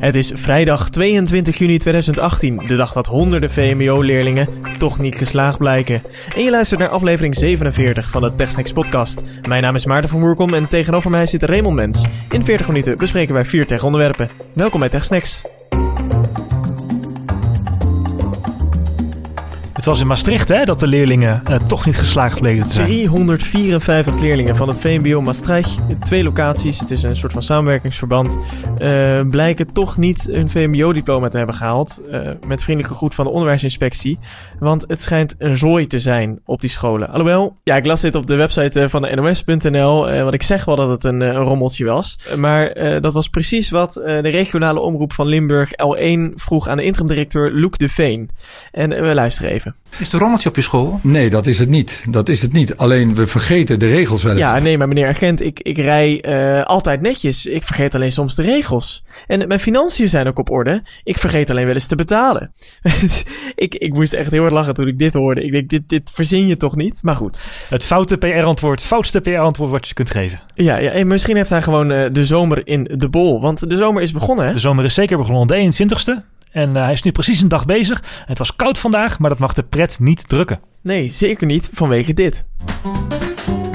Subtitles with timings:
[0.00, 6.02] Het is vrijdag 22 juni 2018, de dag dat honderden VMBO-leerlingen toch niet geslaagd blijken.
[6.36, 9.20] En je luistert naar aflevering 47 van de TechSnacks podcast.
[9.48, 12.06] Mijn naam is Maarten van Woerkom en tegenover mij zit Raymond Mens.
[12.30, 14.28] In 40 minuten bespreken wij vier tech-onderwerpen.
[14.52, 15.42] Welkom bij TechSnacks.
[19.80, 22.86] Het was in Maastricht hè, dat de leerlingen uh, toch niet geslaagd bleken te zijn.
[22.86, 28.38] 354 leerlingen van het VMBO Maastricht, twee locaties, het is een soort van samenwerkingsverband,
[28.78, 32.00] uh, blijken toch niet hun VMBO-diploma te hebben gehaald.
[32.10, 34.18] Uh, met vriendelijke groet van de onderwijsinspectie.
[34.58, 37.08] Want het schijnt een zooi te zijn op die scholen.
[37.08, 40.76] Alhoewel, ja, ik las dit op de website van de NOS.nl, want ik zeg wel
[40.76, 42.18] dat het een, een rommeltje was.
[42.36, 47.52] Maar dat was precies wat de regionale omroep van Limburg L1 vroeg aan de interim-directeur
[47.52, 48.30] Loek de Veen.
[48.72, 49.70] En we luisteren even.
[49.90, 51.00] Is het een rommeltje op je school?
[51.02, 52.04] Nee, dat is het niet.
[52.10, 52.76] Dat is het niet.
[52.76, 54.40] Alleen we vergeten de regels wel eens.
[54.40, 57.46] Ja, nee, maar meneer agent, ik, ik rij uh, altijd netjes.
[57.46, 59.04] Ik vergeet alleen soms de regels.
[59.26, 60.82] En mijn financiën zijn ook op orde.
[61.02, 62.52] Ik vergeet alleen wel eens te betalen.
[63.54, 65.44] ik, ik moest echt heel erg lachen toen ik dit hoorde.
[65.44, 67.02] Ik denk, dit, dit verzin je toch niet?
[67.02, 67.40] Maar goed.
[67.68, 70.40] Het foute PR-antwoord, foutste PR-antwoord wat je kunt geven.
[70.54, 73.40] Ja, ja en misschien heeft hij gewoon uh, de zomer in de bol.
[73.40, 74.52] Want de zomer is begonnen, hè?
[74.52, 75.46] De zomer is zeker begonnen.
[75.46, 76.38] De 21ste.
[76.50, 78.02] En uh, hij is nu precies een dag bezig.
[78.26, 80.60] Het was koud vandaag, maar dat mag de pret niet drukken.
[80.82, 82.44] Nee, zeker niet vanwege dit.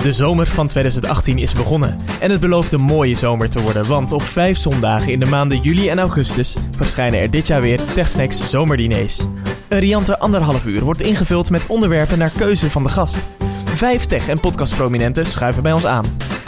[0.02, 4.12] De zomer van 2018 is begonnen en het belooft een mooie zomer te worden, want
[4.12, 8.50] op vijf zondagen in de maanden juli en augustus verschijnen er dit jaar weer TechSnacks
[8.50, 9.20] zomerdiners.
[9.68, 13.28] Een riante anderhalf uur wordt ingevuld met onderwerpen naar keuze van de gast.
[13.76, 16.06] Vijf tech- en podcastprominenten schuiven bij ons aan.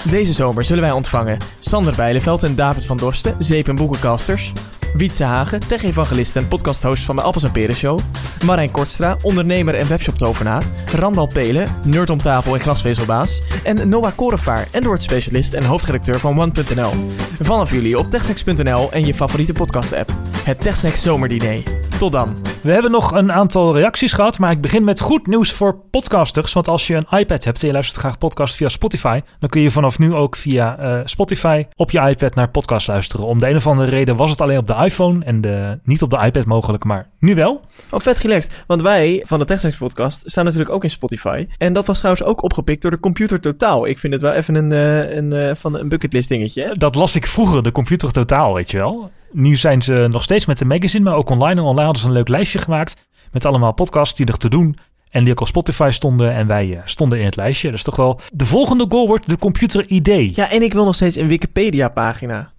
[0.10, 4.52] Deze zomer zullen wij ontvangen Sander Bijleveld en David van Dorsten, zeep- en boekencasters.
[4.98, 8.00] Wietse Hagen, tech-evangelist en podcasthost van de Appels en Peren Show.
[8.46, 10.64] Marijn Kortstra, ondernemer en webshop-tovenaar.
[10.96, 13.42] Randal Pelen, nerd om tafel en glasvezelbaas.
[13.64, 16.92] En Noah Korevaar, Android-specialist en hoofdredacteur van One.nl.
[17.40, 20.14] Vanaf jullie op techsnacks.nl en je favoriete podcast-app.
[20.44, 21.87] Het TechSnacks Zomerdiner.
[21.98, 22.36] Tot dan.
[22.64, 26.54] We hebben nog een aantal reacties gehad, maar ik begin met goed nieuws voor podcasters.
[26.54, 29.62] Want als je een iPad hebt en je luistert graag podcast via Spotify, dan kun
[29.62, 33.26] je vanaf nu ook via uh, Spotify op je iPad naar podcast luisteren.
[33.26, 36.02] Om de een of andere reden was het alleen op de iPhone en de, niet
[36.02, 37.62] op de iPad mogelijk, maar nu wel.
[37.92, 38.64] Oh, vet relaxed.
[38.68, 41.48] Want wij van de TechSnacks podcast staan natuurlijk ook in Spotify.
[41.58, 43.88] En dat was trouwens ook opgepikt door de Computer Totaal.
[43.88, 46.64] Ik vind het wel even een, uh, een, uh, van een bucketlist dingetje.
[46.64, 46.72] Hè?
[46.72, 49.12] Dat las ik vroeger, de Computer Totaal, weet je wel.
[49.32, 51.60] Nu zijn ze nog steeds met de magazine, maar ook online.
[51.60, 54.78] En online hadden ze een leuk lijstje gemaakt met allemaal podcasts die er te doen.
[55.10, 57.72] En die ook op Spotify stonden en wij uh, stonden in het lijstje.
[57.72, 60.36] Dus toch wel, de volgende goal wordt de Computer ID.
[60.36, 62.52] Ja, en ik wil nog steeds een Wikipedia-pagina.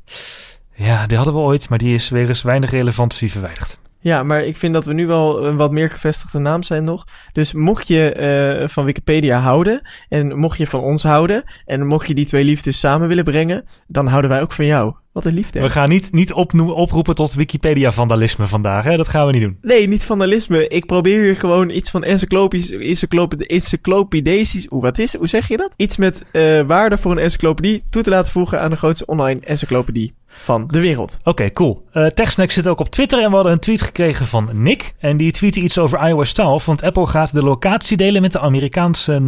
[0.75, 3.81] Ja, die hadden we ooit, maar die is weer eens weinig relevantie verwijderd.
[4.01, 7.07] Ja, maar ik vind dat we nu wel een wat meer gevestigde naam zijn nog.
[7.33, 12.09] Dus mocht je uh, van Wikipedia houden en mocht je van ons houden en mocht
[12.09, 14.95] je die twee liefdes samen willen brengen, dan houden wij ook van jou.
[15.19, 15.61] Wat een liefde.
[15.61, 18.97] We gaan niet, niet oproepen tot Wikipedia-vandalisme vandaag, hè?
[18.97, 19.59] Dat gaan we niet doen.
[19.63, 20.69] Nee, niet vandalisme.
[20.69, 24.67] Ik probeer hier gewoon iets van encyclopisch, encyclopedisch...
[24.71, 25.73] Oeh, wat is Hoe zeg je dat?
[25.77, 29.41] Iets met uh, waarde voor een encyclopedie toe te laten voegen aan de grootste online
[29.41, 31.17] encyclopedie van de wereld.
[31.19, 31.85] Oké, okay, cool.
[31.93, 34.95] Uh, TechSnack zit ook op Twitter en we hadden een tweet gekregen van Nick.
[34.99, 38.41] En die tweette iets over iOS 12, want Apple gaat de locatie delen met de
[38.41, 39.19] Amerikaanse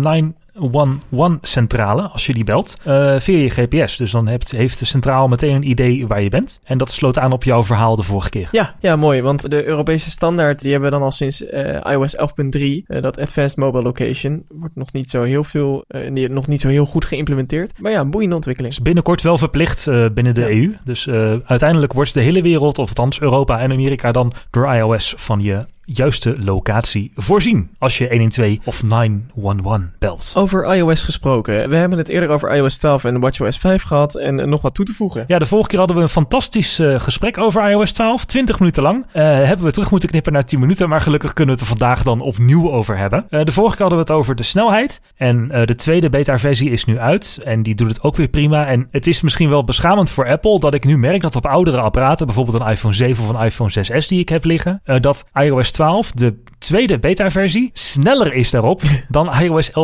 [0.60, 3.97] 911-centrale, als je die belt, uh, via je GPS.
[3.97, 6.60] Dus dan hebt, heeft de centraal meteen een idee waar je bent.
[6.65, 8.48] En dat sloot aan op jouw verhaal de vorige keer.
[8.53, 9.22] Ja, ja mooi.
[9.22, 12.20] Want de Europese standaard, die hebben we dan al sinds uh, iOS 11.3.
[12.60, 15.84] Uh, dat Advanced Mobile Location wordt nog niet zo heel veel,
[16.28, 17.81] nog niet zo heel goed geïmplementeerd.
[17.81, 18.72] Maar ja, een boeiende ontwikkeling.
[18.72, 19.84] Is binnenkort wel verplicht
[20.15, 20.49] binnen de ja.
[20.49, 20.76] EU.
[20.84, 21.09] Dus
[21.44, 25.66] uiteindelijk wordt de hele wereld, of althans Europa en Amerika, dan door iOS van je
[25.93, 30.33] juiste locatie voorzien als je 112 of 911 belt.
[30.37, 31.69] Over iOS gesproken.
[31.69, 34.84] We hebben het eerder over iOS 12 en WatchOS 5 gehad en nog wat toe
[34.84, 35.25] te voegen.
[35.27, 38.25] Ja, de vorige keer hadden we een fantastisch uh, gesprek over iOS 12.
[38.25, 39.05] 20 minuten lang.
[39.06, 41.77] Uh, hebben we terug moeten knippen naar 10 minuten, maar gelukkig kunnen we het er
[41.79, 43.27] vandaag dan opnieuw over hebben.
[43.31, 46.84] Uh, de vorige keer hadden we het over de snelheid en de tweede beta-versie is
[46.84, 48.67] nu uit en die doet het ook weer prima.
[48.67, 51.81] En het is misschien wel beschamend voor Apple dat ik nu merk dat op oudere
[51.81, 55.70] apparaten, bijvoorbeeld een iPhone 7 of een iPhone 6S die ik heb liggen, dat iOS
[55.70, 55.80] 12,
[56.15, 59.75] de tweede beta-versie, sneller is daarop dan iOS 11.4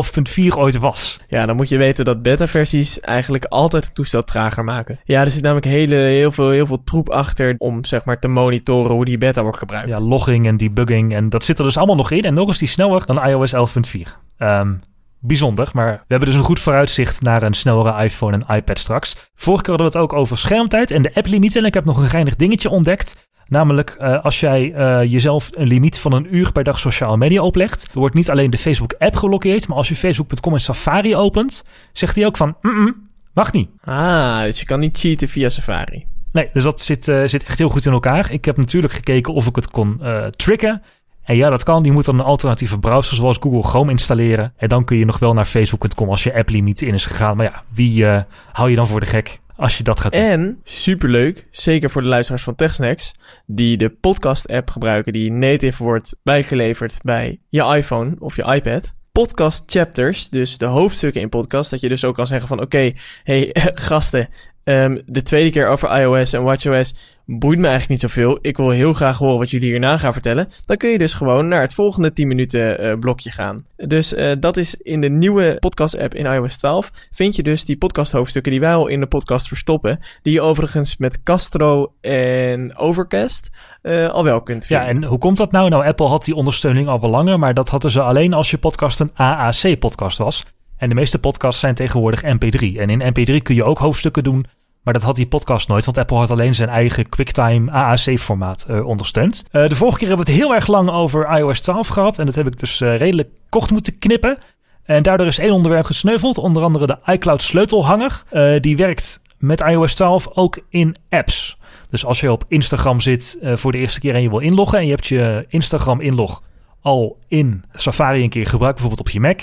[0.57, 1.21] ooit was.
[1.29, 5.01] Ja, dan moet je weten dat beta-versies eigenlijk altijd het toestel trager maken.
[5.05, 8.29] Ja, er zit namelijk hele, heel, veel, heel veel troep achter om zeg maar te
[8.29, 9.89] monitoren hoe die beta wordt gebruikt.
[9.89, 12.23] Ja, logging en debugging en dat zit er dus allemaal nog in.
[12.23, 14.01] En nog is die sneller dan iOS 11.4.
[14.39, 14.81] Um,
[15.27, 15.71] bijzonder.
[15.73, 19.17] Maar we hebben dus een goed vooruitzicht naar een snellere iPhone en iPad straks.
[19.35, 21.61] Vorige keer hadden we het ook over schermtijd en de app-limieten.
[21.61, 23.29] En ik heb nog een geinig dingetje ontdekt.
[23.49, 27.43] Namelijk, uh, als jij uh, jezelf een limiet van een uur per dag sociale media
[27.43, 31.65] oplegt, dan wordt niet alleen de Facebook-app geblokkeerd, maar als je Facebook.com in Safari opent,
[31.93, 33.69] zegt hij ook van, mm, -mm mag niet.
[33.85, 36.07] Ah, dus je kan niet cheaten via Safari.
[36.33, 38.33] Nee, dus dat zit, eh, zit echt heel goed in elkaar.
[38.33, 40.01] Ik heb natuurlijk gekeken of ik het kon
[40.31, 40.83] tricken.
[41.27, 41.83] En ja, dat kan.
[41.83, 44.53] Die moet dan een alternatieve browser zoals Google Chrome installeren.
[44.57, 47.37] En dan kun je nog wel naar facebook.com als je app-limiet in is gegaan.
[47.37, 48.21] Maar ja, wie uh,
[48.53, 50.23] hou je dan voor de gek als je dat gaat doen?
[50.23, 53.13] En, superleuk, zeker voor de luisteraars van TechSnacks...
[53.47, 59.63] die de podcast-app gebruiken die native wordt bijgeleverd bij je iPhone of je iPad podcast
[59.67, 62.93] chapters, dus de hoofdstukken in podcast, dat je dus ook kan zeggen van oké,
[63.23, 63.51] hey
[63.89, 64.29] gasten,
[64.69, 66.95] um, de tweede keer over iOS en watchOS
[67.27, 68.39] boeit me eigenlijk niet zoveel.
[68.41, 70.49] Ik wil heel graag horen wat jullie hierna gaan vertellen.
[70.67, 73.67] Dan kun je dus gewoon naar het volgende 10 minuten uh, blokje gaan.
[73.77, 76.91] Dus uh, dat is in de nieuwe podcast app in iOS 12.
[77.11, 79.99] Vind je dus die podcast hoofdstukken die wij al in de podcast verstoppen.
[80.23, 83.51] Die je overigens met Castro en Overcast
[83.83, 84.87] uh, al wel kunt vinden.
[84.87, 85.69] Ja, en hoe komt dat nou?
[85.69, 87.39] Nou, Apple had die ondersteuning al wel langer.
[87.39, 90.45] Maar dat hadden ze alleen als je podcast een AAC podcast was.
[90.77, 92.79] En de meeste podcasts zijn tegenwoordig MP3.
[92.79, 94.47] En in MP3 kun je ook hoofdstukken doen
[94.87, 98.87] maar dat had die podcast nooit, want Apple had alleen zijn eigen QuickTime AAC-formaat uh,
[98.87, 99.45] ondersteund.
[99.53, 102.19] Uh, de vorige keer hebben we het heel erg lang over iOS 12 gehad.
[102.19, 104.39] En dat heb ik dus uh, redelijk kort moeten knippen.
[104.83, 108.23] En daardoor is één onderwerp gesneuveld, onder andere de iCloud sleutelhanger.
[108.61, 111.59] die werkt met iOS 12 ook in apps.
[111.91, 114.79] Dus als je op Instagram zit voor de eerste keer en je wil inloggen...
[114.79, 116.43] en je hebt je Instagram-inlog
[116.81, 119.41] al in Safari een keer gebruikt, bijvoorbeeld op je Mac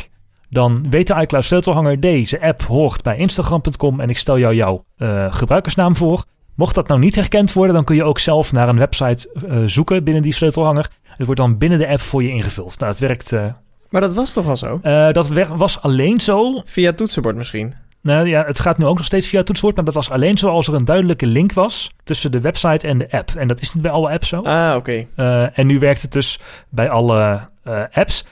[0.54, 4.86] dan weet de iCloud sleutelhanger deze app hoort bij Instagram.com en ik stel jou jouw
[4.98, 6.24] uh, gebruikersnaam voor.
[6.56, 9.58] Mocht dat nou niet herkend worden, dan kun je ook zelf naar een website uh,
[9.66, 10.90] zoeken binnen die sleutelhanger.
[11.04, 12.80] Het wordt dan binnen de app voor je ingevuld.
[12.80, 13.32] Nou, het werkt.
[13.32, 13.46] Uh,
[13.90, 14.80] maar dat was toch al zo?
[15.12, 16.62] dat was alleen zo.
[16.66, 17.74] Via het toetsenbord misschien?
[18.02, 20.50] Nou ja, het gaat nu ook nog steeds via toetsenbord, maar dat was alleen zo
[20.50, 23.32] als er een duidelijke link was tussen de website en de app.
[23.36, 24.38] En dat is niet bij alle apps zo.
[24.38, 25.08] Ah, oké.
[25.16, 25.52] Okay.
[25.54, 26.40] en nu werkt het dus
[26.70, 27.50] bij alle
[27.92, 28.26] apps.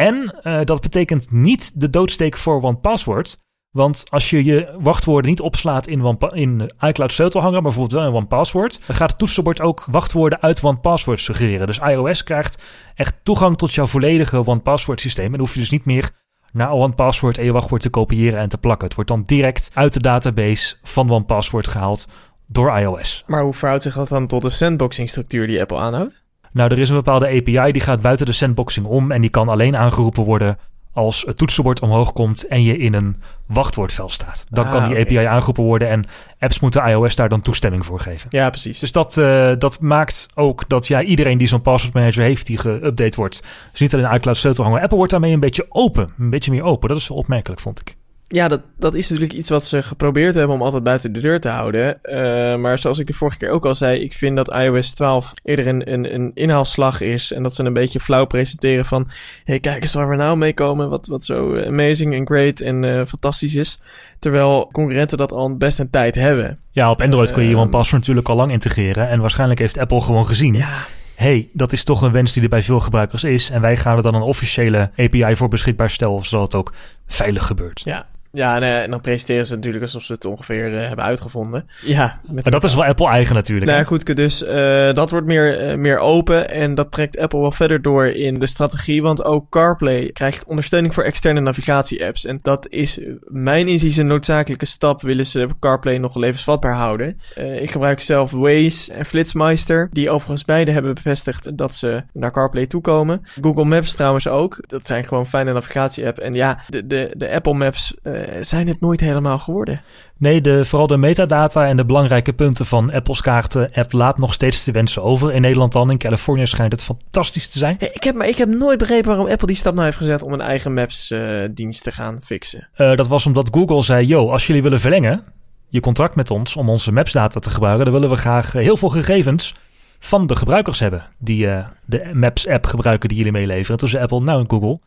[0.00, 3.38] En uh, dat betekent niet de doodsteek voor OnePassword.
[3.70, 8.16] Want als je je wachtwoorden niet opslaat in, in iCloud sleutelhanger, maar bijvoorbeeld wel in
[8.16, 11.66] OnePassword, dan gaat het toetsenbord ook wachtwoorden uit OnePassword suggereren.
[11.66, 12.62] Dus iOS krijgt
[12.94, 15.24] echt toegang tot jouw volledige OnePassword systeem.
[15.24, 16.10] En dan hoef je dus niet meer
[16.52, 18.86] naar OnePassword en wachtwoord te kopiëren en te plakken.
[18.86, 22.08] Het wordt dan direct uit de database van OnePassword gehaald
[22.46, 23.24] door iOS.
[23.26, 26.22] Maar hoe verhoudt zich dat dan tot de sandboxing structuur die Apple aanhoudt?
[26.52, 29.48] Nou, er is een bepaalde API die gaat buiten de sandboxing om en die kan
[29.48, 30.58] alleen aangeroepen worden
[30.92, 33.16] als het toetsenbord omhoog komt en je in een
[33.46, 34.46] wachtwoordvel staat.
[34.48, 36.04] Dan kan die API aangeroepen worden en
[36.38, 38.28] apps moeten iOS daar dan toestemming voor geven.
[38.30, 38.78] Ja, precies.
[38.78, 42.58] Dus dat, uh, dat maakt ook dat ja, iedereen die zo'n password manager heeft die
[42.58, 44.80] geüpdate wordt, dus niet alleen iCloud sleutelhanger.
[44.80, 46.88] Apple wordt daarmee een beetje open, een beetje meer open.
[46.88, 47.96] Dat is wel opmerkelijk, vond ik.
[48.32, 51.40] Ja, dat, dat is natuurlijk iets wat ze geprobeerd hebben om altijd buiten de deur
[51.40, 51.98] te houden.
[52.02, 55.32] Uh, maar zoals ik de vorige keer ook al zei, ik vind dat iOS 12
[55.42, 57.32] eerder een, een, een inhaalslag is.
[57.32, 59.08] En dat ze een beetje flauw presenteren van...
[59.44, 60.88] hey, kijk eens waar we nou mee komen.
[60.88, 63.78] Wat, wat zo amazing en great en uh, fantastisch is.
[64.18, 66.58] Terwijl concurrenten dat al best een tijd hebben.
[66.70, 69.08] Ja, op Android kun je uh, OnePassword natuurlijk al lang integreren.
[69.08, 70.54] En waarschijnlijk heeft Apple gewoon gezien...
[70.54, 70.86] Ja
[71.20, 73.50] hey, dat is toch een wens die er bij veel gebruikers is.
[73.50, 76.72] En wij gaan er dan een officiële API voor beschikbaar stellen, zodat het ook
[77.06, 77.80] veilig gebeurt.
[77.84, 81.68] Ja, ja, en, en, dan presenteren ze natuurlijk alsof ze het ongeveer uh, hebben uitgevonden.
[81.84, 83.70] Ja, maar dat is wel Apple eigen natuurlijk.
[83.70, 87.82] Nou goed, dus uh, dat wordt meer, meer open en dat trekt Apple wel verder
[87.82, 89.02] door in de strategie.
[89.02, 92.24] Want ook CarPlay krijgt ondersteuning voor externe navigatie-apps.
[92.24, 95.02] En dat is mijn inziens een noodzakelijke stap.
[95.02, 97.18] Willen ze CarPlay nog levensvatbaar houden.
[97.60, 99.88] ik gebruik zelf Waze en Flitsmeister.
[99.92, 103.22] Die overigens beide hebben bevestigd dat ze naar CarPlay toekomen.
[103.40, 104.58] Google Maps trouwens ook.
[104.66, 106.18] Dat zijn gewoon fijne navigatie-app.
[106.18, 109.82] En ja, de, de, de Apple Maps eh, zijn het nooit helemaal geworden.
[110.16, 114.64] Nee, de, vooral de metadata en de belangrijke punten van Apple's kaarten-app laat nog steeds
[114.64, 115.32] te wensen over.
[115.32, 117.76] In Nederland dan, in Californië schijnt het fantastisch te zijn.
[117.78, 120.32] ik, heb, maar ik heb nooit begrepen waarom Apple die stap nou heeft gezet om
[120.32, 122.68] een eigen Maps-dienst te gaan fixen.
[122.76, 125.24] Uh, dat was omdat Google zei, yo, als jullie willen verlengen,
[125.68, 128.88] je contract met ons om onze Maps-data te gebruiken, dan willen we graag heel veel
[128.88, 129.54] gegevens
[129.98, 133.88] van de gebruikers hebben die uh, de Maps-app gebruiken die jullie meeleveren.
[133.88, 134.80] zei Apple, nou Google,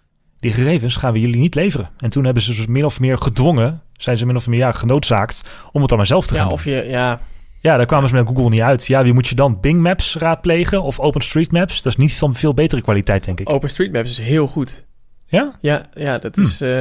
[0.44, 1.90] die gegevens gaan we jullie niet leveren.
[1.98, 4.72] En toen hebben ze dus min of meer gedwongen, zijn ze min of meer ja,
[4.72, 7.20] genoodzaakt om het dan maar zelf te gaan ja, of je, ja.
[7.62, 8.88] Ja, daar kwamen ze met Google niet uit.
[8.88, 9.60] Ja, wie moet je dan?
[9.60, 11.82] Bing Maps raadplegen of OpenStreetMaps?
[11.82, 13.50] Dat is niet van veel betere kwaliteit, denk ik.
[13.50, 14.86] OpenStreetMaps is heel goed.
[15.26, 15.56] Ja?
[15.62, 16.66] Ja, ja dat is, hm.
[16.66, 16.72] uh,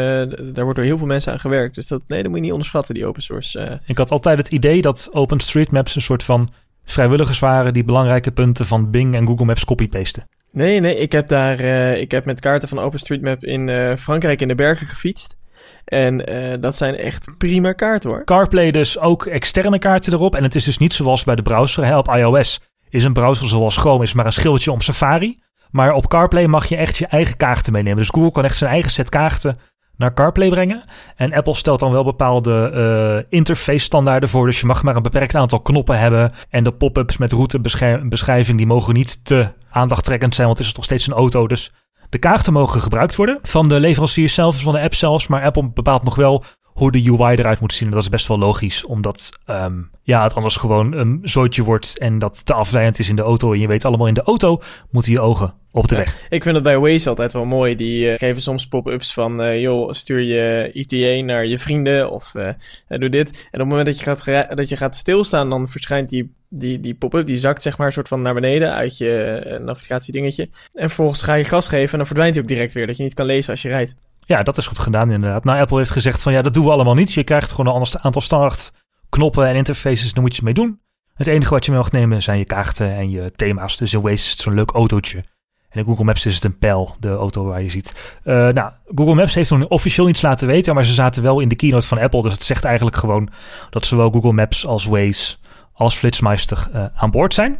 [0.55, 1.75] daar wordt door heel veel mensen aan gewerkt.
[1.75, 3.61] Dus dat, nee, dat moet je niet onderschatten, die open source.
[3.61, 3.73] Uh.
[3.87, 6.49] Ik had altijd het idee dat OpenStreetMaps een soort van
[6.85, 10.29] vrijwilligers waren die belangrijke punten van Bing en Google Maps copy-pasten.
[10.53, 14.41] Nee, nee, ik heb daar, uh, ik heb met kaarten van OpenStreetMap in uh, Frankrijk
[14.41, 15.37] in de bergen gefietst.
[15.85, 18.25] En uh, dat zijn echt prima kaarten hoor.
[18.25, 20.37] CarPlay dus ook externe kaarten erop.
[20.37, 21.85] En het is dus niet zoals bij de browser.
[21.85, 25.41] Hè, op iOS is een browser zoals Chrome is maar een schildje om Safari.
[25.71, 27.99] Maar op CarPlay mag je echt je eigen kaarten meenemen.
[27.99, 29.57] Dus Google kan echt zijn eigen set kaarten
[29.97, 30.85] naar CarPlay brengen.
[31.17, 34.47] En Apple stelt dan wel bepaalde uh, interface standaarden voor.
[34.47, 36.33] Dus je mag maar een beperkt aantal knoppen hebben.
[36.49, 40.85] En de pop-ups met routebeschrijving die mogen niet te aandachttrekkend zijn, want het is nog
[40.85, 41.47] steeds een auto.
[41.47, 41.73] Dus
[42.09, 45.27] de kaarten mogen gebruikt worden van de leverancier zelf, van de app zelfs.
[45.27, 47.89] Maar Apple bepaalt nog wel hoe de UI eruit moet zien.
[47.89, 51.99] En dat is best wel logisch, omdat um, ja, het anders gewoon een zootje wordt
[51.99, 53.53] en dat te afleidend is in de auto.
[53.53, 56.17] En je weet allemaal in de auto moeten je ogen op de weg.
[56.29, 57.77] Ik vind het bij Waze altijd wel mooi.
[57.77, 62.35] Die uh, geven soms pop-ups van, uh, joh, stuur je ETA naar je vrienden of
[62.35, 62.49] uh,
[62.89, 63.31] doe dit.
[63.31, 66.81] En op het moment dat je gaat, dat je gaat stilstaan, dan verschijnt die, die,
[66.81, 70.43] die pop-up, die zakt zeg maar een soort van naar beneden uit je navigatiedingetje.
[70.73, 73.03] En vervolgens ga je gas geven en dan verdwijnt hij ook direct weer, dat je
[73.03, 73.95] niet kan lezen als je rijdt.
[74.27, 75.45] Ja, dat is goed gedaan inderdaad.
[75.45, 77.13] Nou, Apple heeft gezegd van ja, dat doen we allemaal niet.
[77.13, 78.73] Je krijgt gewoon een ander aantal standaard
[79.09, 80.81] knoppen en interfaces, daar moet je mee doen.
[81.15, 83.77] Het enige wat je mee mag nemen zijn je kaarten en je thema's.
[83.77, 85.25] Dus in Waze is het zo'n leuk autootje.
[85.73, 88.19] En in Google Maps is het een pijl, de auto waar je ziet.
[88.25, 91.49] Uh, nou, Google Maps heeft nog officieel niets laten weten, maar ze zaten wel in
[91.49, 92.23] de keynote van Apple.
[92.23, 93.29] Dus het zegt eigenlijk gewoon
[93.71, 95.37] dat zowel Google Maps als Waze
[95.73, 97.59] als Flitsmeister uh, aan boord zijn.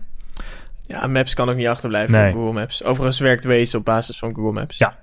[0.83, 2.33] Ja, Maps kan ook niet achterblijven nee.
[2.33, 2.85] Google Maps.
[2.85, 4.79] Overigens werkt Waze op basis van Google Maps.
[4.79, 4.95] Ja,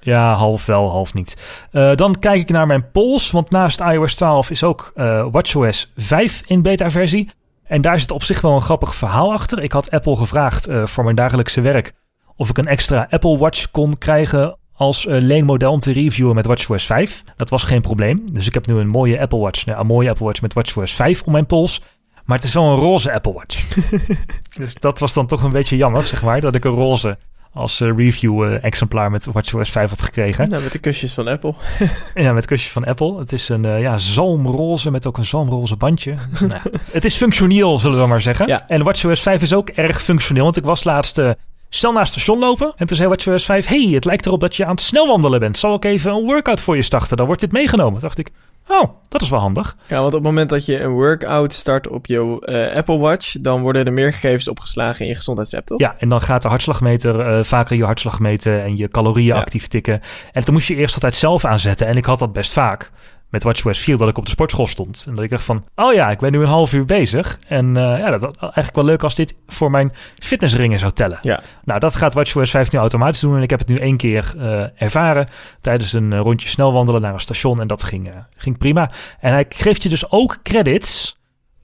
[0.00, 1.36] ja, half wel, half niet.
[1.72, 5.92] Uh, dan kijk ik naar mijn polls, want naast iOS 12 is ook uh, WatchOS
[5.96, 7.30] 5 in beta-versie.
[7.64, 9.62] En daar zit op zich wel een grappig verhaal achter.
[9.62, 11.92] Ik had Apple gevraagd uh, voor mijn dagelijkse werk
[12.38, 16.86] of ik een extra Apple Watch kon krijgen als leenmodel om te reviewen met WatchOS
[16.86, 17.24] 5.
[17.36, 18.32] Dat was geen probleem.
[18.32, 20.92] Dus ik heb nu een mooie Apple Watch, nou, een mooie Apple Watch met WatchOS
[20.92, 21.82] 5 om mijn pols.
[22.24, 23.74] Maar het is wel een roze Apple Watch.
[24.58, 27.18] dus dat was dan toch een beetje jammer, zeg maar, dat ik een roze
[27.52, 30.50] als uh, review-exemplaar met WatchOS 5 had gekregen.
[30.50, 31.54] Nou, met de kusjes van Apple.
[32.14, 33.18] ja, met kusjes van Apple.
[33.18, 36.14] Het is een uh, ja, zalmroze met ook een zalmroze bandje.
[36.48, 38.46] Nou, het is functioneel, zullen we maar zeggen.
[38.46, 38.68] Ja.
[38.68, 41.22] En WatchOS 5 is ook erg functioneel, want ik was laatst...
[41.68, 42.72] Stel naar het station lopen.
[42.76, 45.58] En toen zei WatchOS 5: Hey, het lijkt erop dat je aan het snelwandelen bent.
[45.58, 47.16] Zal ik even een workout voor je starten?
[47.16, 47.92] Dan wordt dit meegenomen.
[47.92, 48.30] Toen dacht ik:
[48.68, 49.76] Oh, dat is wel handig.
[49.88, 53.36] Ja, want op het moment dat je een workout start op je uh, Apple Watch,
[53.40, 55.80] dan worden er meer gegevens opgeslagen in je gezondheidsapp, toch?
[55.80, 59.66] Ja, en dan gaat de hartslagmeter uh, vaker je hartslag meten en je calorieën actief
[59.66, 60.00] tikken.
[60.32, 61.86] En dan moest je eerst altijd zelf aanzetten.
[61.86, 62.90] En ik had dat best vaak
[63.28, 65.04] met WatchOS 4 dat ik op de sportschool stond.
[65.08, 67.38] En dat ik dacht van, oh ja, ik ben nu een half uur bezig.
[67.48, 71.18] En uh, ja, dat was eigenlijk wel leuk als dit voor mijn fitnessringen zou tellen.
[71.22, 71.42] Ja.
[71.64, 73.36] Nou, dat gaat WatchOS 5 nu automatisch doen.
[73.36, 75.28] En ik heb het nu één keer uh, ervaren
[75.60, 77.60] tijdens een uh, rondje snel wandelen naar een station.
[77.60, 78.90] En dat ging, ging prima.
[79.20, 81.17] En hij geeft je dus ook credits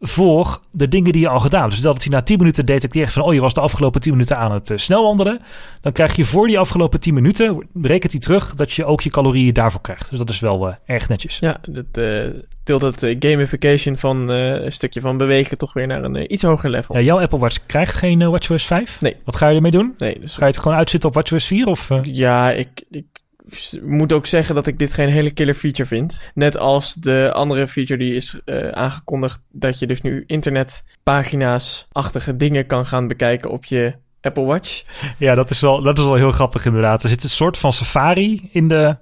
[0.06, 1.72] voor de dingen die je al gedaan hebt.
[1.72, 3.22] Dus dat hij na 10 minuten detecteert van...
[3.22, 5.40] oh, je was de afgelopen 10 minuten aan het uh, snelwandelen...
[5.80, 7.68] dan krijg je voor die afgelopen 10 minuten...
[7.72, 10.10] berekent hij terug dat je ook je calorieën daarvoor krijgt.
[10.10, 11.38] Dus dat is wel uh, erg netjes.
[11.38, 12.26] Ja, dat uh,
[12.62, 15.58] tilt het gamification van een stukje van bewegen...
[15.58, 16.96] toch weer naar een iets hoger level.
[16.96, 19.00] Ja, jouw Apple Watch krijgt geen WatchOS 5?
[19.00, 19.16] Nee.
[19.24, 19.94] Wat ga je ermee doen?
[19.98, 20.20] Nee.
[20.20, 20.34] Dus...
[20.34, 21.66] Ga je het gewoon uitzitten op WatchOS 4?
[21.66, 23.04] Of, Ja, ik, ik
[23.82, 26.20] moet ook zeggen dat ik dit geen hele killer feature vind.
[26.34, 32.66] Net als de andere feature die is uh, aangekondigd dat je dus nu internetpagina's-achtige dingen
[32.66, 34.84] kan gaan bekijken op je Apple Watch.
[35.18, 37.02] Ja, dat is wel, dat is wel heel grappig inderdaad.
[37.02, 38.96] Er zit een soort van Safari in de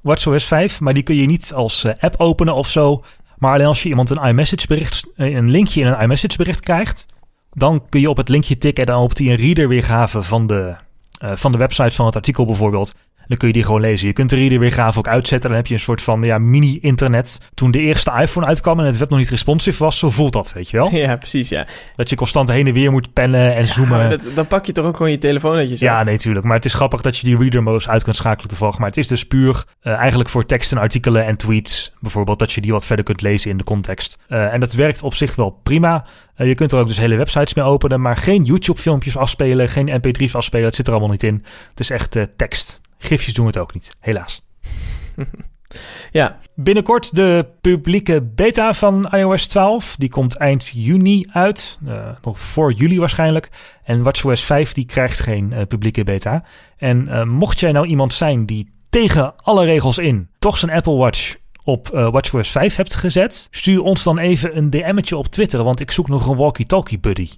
[0.00, 3.04] WatchOS 5, maar die kun je niet als uh, app openen of zo.
[3.38, 6.60] Maar alleen als je iemand een iMessage bericht, eh, een linkje in een iMessage bericht
[6.60, 7.06] krijgt,
[7.52, 10.46] dan kun je op het linkje tikken en dan op die een reader weergave van
[10.46, 10.74] de,
[11.18, 12.94] van de website van het artikel bijvoorbeeld.
[13.28, 14.06] Dan kun je die gewoon lezen.
[14.06, 15.48] Je kunt de reader weer gaaf ook uitzetten.
[15.48, 17.40] Dan heb je een soort van ja, mini-internet.
[17.54, 20.52] Toen de eerste iPhone uitkwam en het web nog niet responsive was, zo voelt dat,
[20.52, 20.90] weet je wel?
[21.06, 21.66] Ja, precies, ja.
[21.96, 24.10] Dat je constant heen en weer moet pennen en zoomen.
[24.10, 26.44] Dat, dan pak je toch ook gewoon je telefoon uit je Ja, nee, tuurlijk.
[26.44, 28.78] Maar het is grappig dat je die reader modus uit kunt schakelen toevallig.
[28.78, 31.92] Maar het is dus puur uh, eigenlijk voor tekst en artikelen en tweets.
[32.00, 34.18] Bijvoorbeeld dat je die wat verder kunt lezen in de context.
[34.28, 36.04] Uh, en dat werkt op zich wel prima.
[36.36, 40.00] Uh, je kunt er ook dus hele websites mee openen, maar geen YouTube-filmpjes afspelen, geen
[40.00, 40.64] MP3's afspelen.
[40.66, 41.44] Het zit er allemaal niet in.
[41.70, 42.80] Het is echt tekst.
[42.98, 44.42] Gifjes doen het ook niet, helaas.
[46.10, 46.38] ja.
[46.54, 49.96] Binnenkort de publieke beta van iOS 12.
[49.98, 51.78] Die komt eind juni uit.
[51.86, 53.48] Uh, nog voor juli waarschijnlijk.
[53.82, 56.44] En WatchOS 5 die krijgt geen uh, publieke beta.
[56.76, 60.96] En uh, mocht jij nou iemand zijn die tegen alle regels in toch zijn Apple
[60.96, 61.36] Watch
[61.66, 65.80] op uh, WatchOS 5 hebt gezet, stuur ons dan even een DM'tje op Twitter, want
[65.80, 67.28] ik zoek nog een walkie-talkie buddy.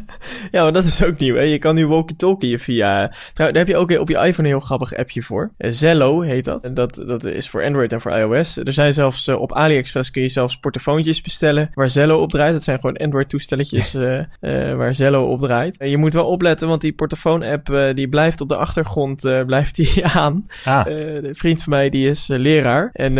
[0.52, 1.42] ja, maar dat is ook nieuw, hè?
[1.42, 3.12] Je kan nu walkie-talkie via...
[3.32, 5.50] Trouw, daar heb je ook op je iPhone een heel grappig appje voor.
[5.58, 6.64] Uh, Zello heet dat.
[6.64, 8.56] En dat, dat is voor Android en voor iOS.
[8.56, 12.52] Er zijn zelfs uh, op AliExpress kun je zelfs portofoontjes bestellen waar Zello op draait.
[12.52, 13.92] Dat zijn gewoon Android-toestelletjes
[14.78, 15.76] waar Zello op draait.
[15.78, 20.46] je moet wel opletten, want die portofoon-app die blijft op de achtergrond blijft die aan.
[20.64, 20.86] Ah.
[20.86, 23.16] een vriend van mij die is leraar en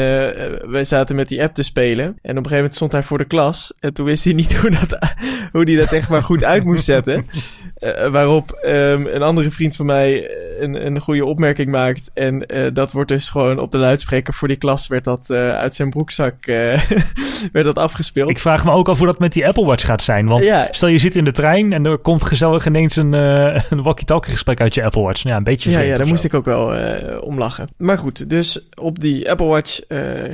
[0.67, 2.05] wij zaten met die app te spelen.
[2.05, 3.73] En op een gegeven moment stond hij voor de klas.
[3.81, 4.99] En toen wist hij niet hoe, dat,
[5.52, 7.26] hoe die dat echt maar goed uit moest zetten.
[7.78, 12.11] Uh, waarop um, een andere vriend van mij een, een goede opmerking maakt.
[12.14, 15.90] En dat wordt dus gewoon op de luidspreker voor die klas werd dat uit zijn
[15.90, 16.47] broekzak
[17.52, 18.28] werd dat afgespeeld.
[18.28, 20.26] Ik vraag me ook af hoe dat met die Apple Watch gaat zijn.
[20.26, 24.33] Want stel je zit in de trein en er komt gezellig ineens een, een walkie-talkie
[24.33, 25.23] gesprek uit je Apple Watch.
[25.23, 26.75] Nou ja, een beetje Ja, ja daar moest ik ook wel
[27.21, 27.69] om lachen.
[27.76, 29.81] Maar goed, dus op die Apple Watch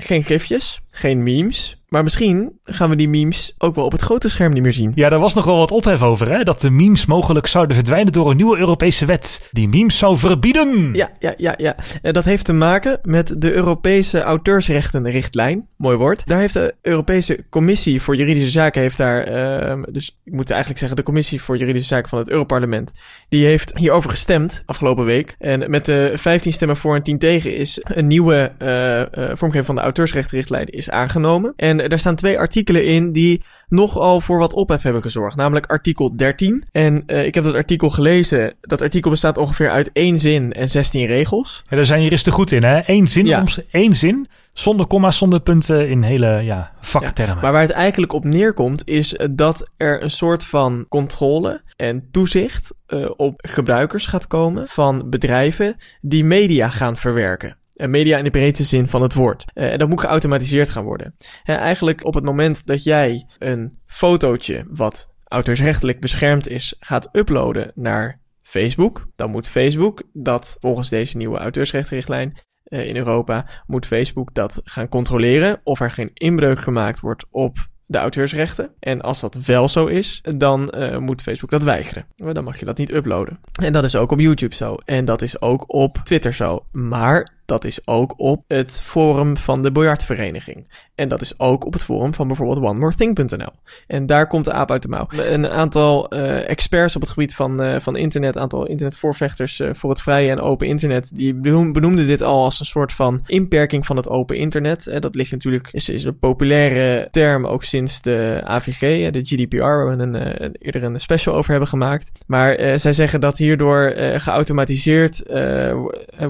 [0.05, 1.83] geen gifjes, geen memes.
[1.95, 4.93] Maar misschien gaan we die memes ook wel op het grote scherm niet meer zien.
[4.95, 6.43] Ja, daar was nog wel wat ophef over, hè?
[6.43, 9.49] Dat de memes mogelijk zouden verdwijnen door een nieuwe Europese wet.
[9.53, 10.95] Die memes zou verbieden.
[10.95, 11.77] Ja, ja, ja, ja.
[12.03, 15.69] En dat heeft te maken met de Europese auteursrechtenrichtlijn.
[15.77, 16.27] Mooi woord.
[16.27, 19.33] Daar heeft de Europese Commissie voor Juridische Zaken, heeft daar,
[19.77, 22.93] uh, dus ik moet eigenlijk zeggen, de Commissie voor Juridische Zaken van het Europarlement,
[23.29, 25.35] die heeft hierover gestemd afgelopen week.
[25.39, 29.67] En met de 15 stemmen voor en 10 tegen is een nieuwe uh, uh, vormgeving
[29.67, 31.53] van de auteursrechtenrichtlijn is aangenomen.
[31.57, 35.37] En er staan twee artikelen in die nogal voor wat ophef hebben gezorgd.
[35.37, 36.65] Namelijk artikel 13.
[36.71, 38.55] En uh, ik heb dat artikel gelezen.
[38.61, 41.65] Dat artikel bestaat ongeveer uit één zin en 16 regels.
[41.69, 42.81] Ja, daar zijn jullie te goed in, hè?
[42.87, 43.45] Eén zin, ja.
[43.71, 44.27] één zin.
[44.53, 47.39] Zonder komma's, zonder punten in hele ja, vaktermen.
[47.43, 52.75] maar waar het eigenlijk op neerkomt, is dat er een soort van controle en toezicht
[52.89, 57.57] uh, op gebruikers gaat komen van bedrijven die media gaan verwerken.
[57.75, 59.45] En media in de breedste zin van het woord.
[59.55, 61.15] Uh, en dat moet geautomatiseerd gaan worden.
[61.19, 67.73] Uh, eigenlijk op het moment dat jij een fotootje wat auteursrechtelijk beschermd is, gaat uploaden
[67.75, 74.35] naar Facebook, dan moet Facebook dat volgens deze nieuwe auteursrechtenrichtlijn uh, in Europa, moet Facebook
[74.35, 78.71] dat gaan controleren of er geen inbreuk gemaakt wordt op de auteursrechten.
[78.81, 82.07] En als dat wel zo is, dan moet Facebook dat weigeren.
[82.17, 83.41] Dan mag je dat niet uploaden.
[83.63, 84.77] En dat is ook op YouTube zo.
[84.85, 86.67] En dat is ook op Twitter zo.
[86.73, 90.67] Maar dat is ook op het forum van de biljartvereniging.
[90.95, 93.51] En dat is ook op het forum van bijvoorbeeld OneMoreThing.nl.
[93.87, 95.07] En daar komt de aap uit de mouw.
[95.11, 99.91] Een aantal uh, experts op het gebied van, uh, van internet, aantal internetvoorvechters uh, voor
[99.91, 103.97] het vrije en open internet, die benoemden dit al als een soort van inperking van
[103.97, 104.97] het open internet.
[105.01, 110.03] dat ligt natuurlijk, is, een populaire term ook sinds de AVG, de GDPR, waar we
[110.03, 112.11] een, eerder een special over hebben gemaakt.
[112.27, 115.23] Maar zij zeggen dat hierdoor geautomatiseerd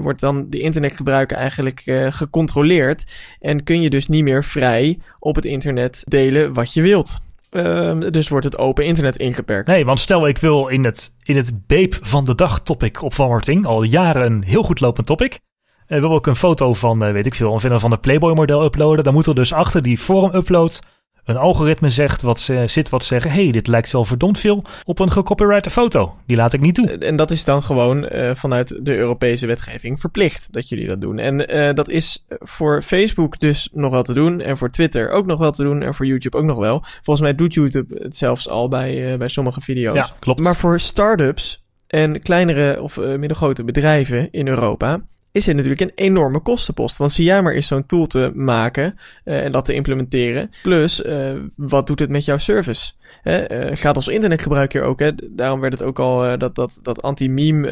[0.01, 3.03] wordt dan de internet gebruiker eigenlijk uh, gecontroleerd.
[3.39, 7.19] En kun je dus niet meer vrij op het internet delen wat je wilt.
[7.51, 9.67] Uh, dus wordt het open internet ingeperkt.
[9.67, 13.13] Nee, want stel ik wil in het, in het beep van de dag topic op
[13.13, 15.39] Van al jaren een heel goed lopend topic.
[15.87, 18.63] En wil ik een foto van, uh, weet ik veel, een van de Playboy model
[18.63, 19.03] uploaden.
[19.03, 20.81] Dan moet er dus achter die forum upload
[21.25, 23.31] een algoritme zegt wat ze, zit wat zeggen.
[23.31, 26.15] hey, dit lijkt wel verdomd veel op een gecopyrighte foto.
[26.25, 26.87] Die laat ik niet toe.
[26.87, 31.19] En dat is dan gewoon uh, vanuit de Europese wetgeving verplicht dat jullie dat doen.
[31.19, 34.41] En uh, dat is voor Facebook dus nog wel te doen.
[34.41, 35.81] En voor Twitter ook nog wel te doen.
[35.81, 36.83] En voor YouTube ook nog wel.
[36.83, 39.95] Volgens mij doet YouTube het zelfs al bij, uh, bij sommige video's.
[39.95, 40.39] Ja, klopt.
[40.39, 45.01] Maar voor startups en kleinere of middelgrote bedrijven in Europa
[45.35, 46.97] is het natuurlijk een enorme kostenpost.
[46.97, 50.51] Want zie jij maar eens zo'n tool te maken uh, en dat te implementeren.
[50.61, 52.91] Plus, uh, wat doet het met jouw service?
[53.21, 53.69] Hè?
[53.69, 55.11] Uh, gaat als internetgebruik hier ook, hè?
[55.29, 57.67] daarom werd het ook al dat, dat, dat anti-meme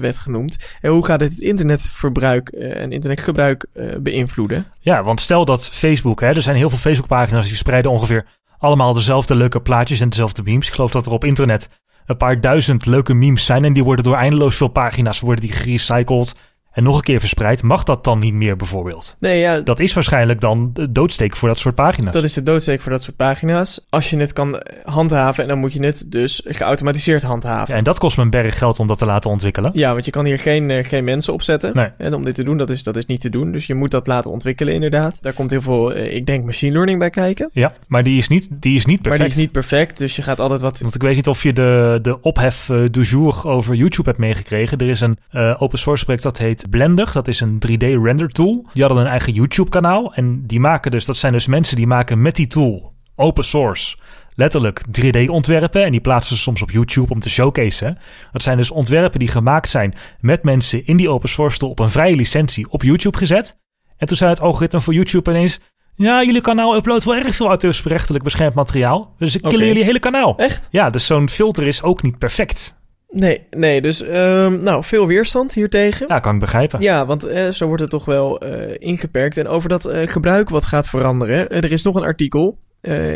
[0.00, 0.76] werd genoemd.
[0.80, 3.66] En hoe gaat het internetverbruik en internetgebruik
[4.00, 4.66] beïnvloeden?
[4.80, 8.26] Ja, want stel dat Facebook, hè, er zijn heel veel Facebook-pagina's die spreiden ongeveer
[8.58, 10.68] allemaal dezelfde leuke plaatjes en dezelfde memes.
[10.68, 11.68] Ik geloof dat er op internet
[12.06, 15.52] een paar duizend leuke memes zijn en die worden door eindeloos veel pagina's worden die
[15.52, 16.34] gerecycled
[16.72, 19.16] en nog een keer verspreid, mag dat dan niet meer bijvoorbeeld?
[19.18, 19.60] Nee, ja.
[19.60, 22.12] Dat is waarschijnlijk dan de doodsteek voor dat soort pagina's.
[22.12, 23.80] Dat is de doodsteek voor dat soort pagina's.
[23.88, 27.72] Als je het kan handhaven, en dan moet je het dus geautomatiseerd handhaven.
[27.72, 29.70] Ja, en dat kost me een berg geld om dat te laten ontwikkelen.
[29.74, 31.70] Ja, want je kan hier geen, uh, geen mensen opzetten.
[31.74, 31.88] Nee.
[31.98, 33.52] En om dit te doen, dat is, dat is niet te doen.
[33.52, 35.22] Dus je moet dat laten ontwikkelen inderdaad.
[35.22, 37.50] Daar komt heel veel, uh, ik denk, machine learning bij kijken.
[37.52, 39.18] Ja, maar die is niet, die is niet perfect.
[39.18, 40.80] Maar die is niet perfect, dus je gaat altijd wat...
[40.80, 44.20] Want ik weet niet of je de, de ophef uh, du jour over YouTube hebt
[44.20, 44.78] meegekregen.
[44.78, 45.18] Er is een
[45.58, 47.10] open source project dat heet Blender.
[47.12, 48.66] Dat is een 3D render tool.
[48.72, 50.14] Die hadden een eigen YouTube kanaal.
[50.14, 53.96] En die maken dus, dat zijn dus mensen die maken met die tool open source
[54.34, 55.84] letterlijk 3D ontwerpen.
[55.84, 57.98] En die plaatsen ze soms op YouTube om te showcaseen.
[58.32, 61.78] Dat zijn dus ontwerpen die gemaakt zijn met mensen in die open source tool op
[61.78, 63.56] een vrije licentie op YouTube gezet.
[63.96, 65.60] En toen zei het algoritme voor YouTube ineens...
[65.94, 69.14] Ja, jullie kanaal uploadt wel erg veel auteursrechtelijk beschermd materiaal.
[69.18, 69.68] Dus ik killen okay.
[69.68, 70.38] jullie hele kanaal.
[70.38, 70.68] Echt?
[70.70, 72.81] Ja, dus zo'n filter is ook niet perfect.
[73.12, 76.06] Nee, nee, dus um, nou, veel weerstand hiertegen.
[76.08, 76.80] Ja, kan ik begrijpen.
[76.80, 79.36] Ja, want uh, zo wordt het toch wel uh, ingeperkt.
[79.36, 82.58] En over dat uh, gebruik wat gaat veranderen, er is nog een artikel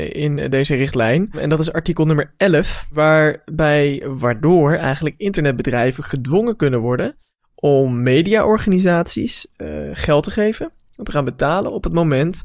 [0.09, 1.31] in deze richtlijn.
[1.39, 7.17] En dat is artikel nummer 11, waarbij, waardoor eigenlijk internetbedrijven gedwongen kunnen worden
[7.55, 9.47] om mediaorganisaties
[9.93, 12.43] geld te geven, te gaan betalen op het moment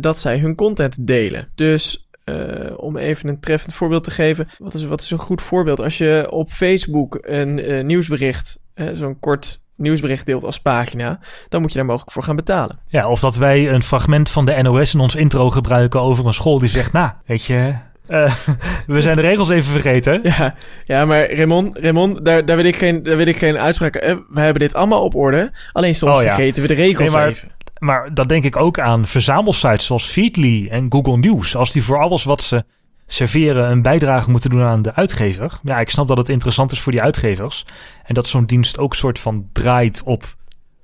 [0.00, 1.48] dat zij hun content delen.
[1.54, 4.48] Dus uh, om even een treffend voorbeeld te geven.
[4.58, 5.80] Wat is, wat is een goed voorbeeld?
[5.80, 11.60] Als je op Facebook een uh, nieuwsbericht eh, zo'n kort nieuwsbericht deelt als pagina, dan
[11.60, 12.78] moet je daar mogelijk voor gaan betalen.
[12.86, 16.34] Ja, of dat wij een fragment van de NOS in ons intro gebruiken over een
[16.34, 17.74] school die zegt, nou, weet je,
[18.08, 18.34] uh,
[18.86, 20.20] we zijn de regels even vergeten.
[20.22, 23.96] Ja, ja maar Raymond, Raymond daar, daar, wil ik geen, daar wil ik geen uitspraak.
[23.96, 25.52] Eh, we hebben dit allemaal op orde.
[25.72, 26.34] Alleen soms oh, ja.
[26.34, 27.48] vergeten we de regels nee, maar, even.
[27.84, 31.56] Maar dat denk ik ook aan verzamelsites zoals Feedly en Google News.
[31.56, 32.64] Als die voor alles wat ze
[33.06, 35.58] serveren een bijdrage moeten doen aan de uitgever.
[35.62, 37.66] Ja, ik snap dat het interessant is voor die uitgevers.
[38.04, 40.36] En dat zo'n dienst ook soort van draait op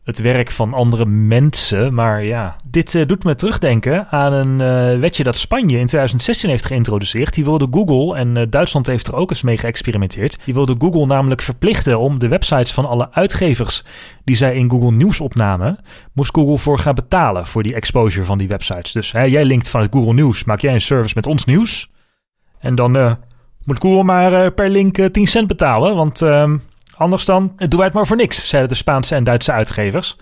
[0.04, 1.94] het werk van andere mensen.
[1.94, 4.60] Maar ja, dit uh, doet me terugdenken aan een
[4.94, 7.34] uh, wetje dat Spanje in 2016 heeft geïntroduceerd.
[7.34, 10.38] Die wilde Google, en uh, Duitsland heeft er ook eens mee geëxperimenteerd.
[10.44, 13.84] Die wilde Google namelijk verplichten om de websites van alle uitgevers
[14.24, 15.78] die zij in Google Nieuws opnamen,
[16.12, 18.92] moest Google voor gaan betalen voor die exposure van die websites.
[18.92, 21.90] Dus hè, jij linkt vanuit Google Nieuws, maak jij een service met ons nieuws.
[22.58, 23.18] En dan
[23.64, 26.56] moet Google maar per link 10 cent betalen, want ehm,
[27.00, 30.16] Anders dan, wij het maar voor niks, zeiden de Spaanse en Duitse uitgevers.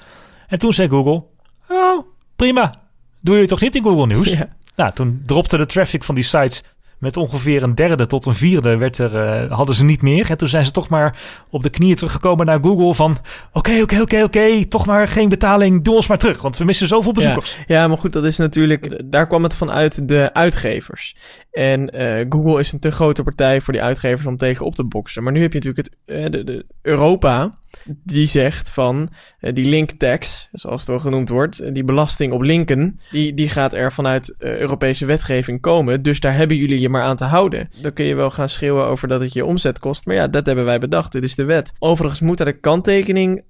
[0.48, 1.24] En toen zei Google,
[1.68, 2.74] oh, prima.
[3.20, 4.28] Doe je toch niet in Google News?
[4.28, 4.48] Ja.
[4.76, 6.62] Nou, toen dropte de traffic van die sites
[6.98, 10.30] met ongeveer een derde tot een vierde werd er, uh, hadden ze niet meer.
[10.30, 11.18] En toen zijn ze toch maar
[11.50, 13.18] op de knieën teruggekomen naar Google van...
[13.52, 16.42] oké, oké, oké, oké, toch maar geen betaling, doe ons maar terug.
[16.42, 17.56] Want we missen zoveel bezoekers.
[17.66, 19.02] Ja, ja maar goed, dat is natuurlijk...
[19.04, 21.16] Daar kwam het vanuit de uitgevers.
[21.50, 24.84] En uh, Google is een te grote partij voor die uitgevers om tegen op te
[24.84, 25.22] boksen.
[25.22, 27.58] Maar nu heb je natuurlijk het, uh, de, de Europa
[28.04, 29.08] die zegt van
[29.40, 33.48] uh, die link tax, zoals het wel genoemd wordt, die belasting op linken, die, die
[33.48, 36.02] gaat er vanuit Europese wetgeving komen.
[36.02, 37.68] Dus daar hebben jullie je maar aan te houden.
[37.82, 40.06] Dan kun je wel gaan schreeuwen over dat het je omzet kost.
[40.06, 41.12] Maar ja, dat hebben wij bedacht.
[41.12, 41.72] Dit is de wet.
[41.78, 43.44] Overigens moet er de kanttekening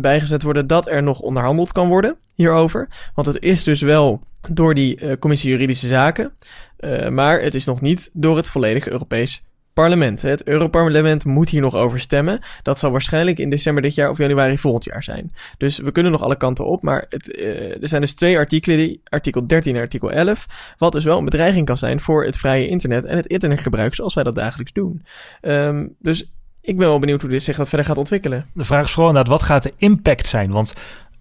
[0.00, 2.88] bijgezet worden dat er nog onderhandeld kan worden hierover.
[3.14, 6.32] Want het is dus wel door die uh, Commissie Juridische Zaken.
[6.78, 10.22] Uh, maar het is nog niet door het volledige Europees Parlement.
[10.22, 12.40] Het Europarlement moet hier nog over stemmen.
[12.62, 15.32] Dat zal waarschijnlijk in december dit jaar of januari volgend jaar zijn.
[15.56, 16.82] Dus we kunnen nog alle kanten op.
[16.82, 20.74] Maar het, uh, er zijn dus twee artikelen, artikel 13 en artikel 11.
[20.78, 24.14] Wat dus wel een bedreiging kan zijn voor het vrije internet en het internetgebruik zoals
[24.14, 25.04] wij dat dagelijks doen.
[25.42, 28.46] Um, dus ik ben wel benieuwd hoe dit zich dat verder gaat ontwikkelen.
[28.54, 30.50] De vraag is gewoon inderdaad, wat gaat de impact zijn?
[30.50, 30.74] Want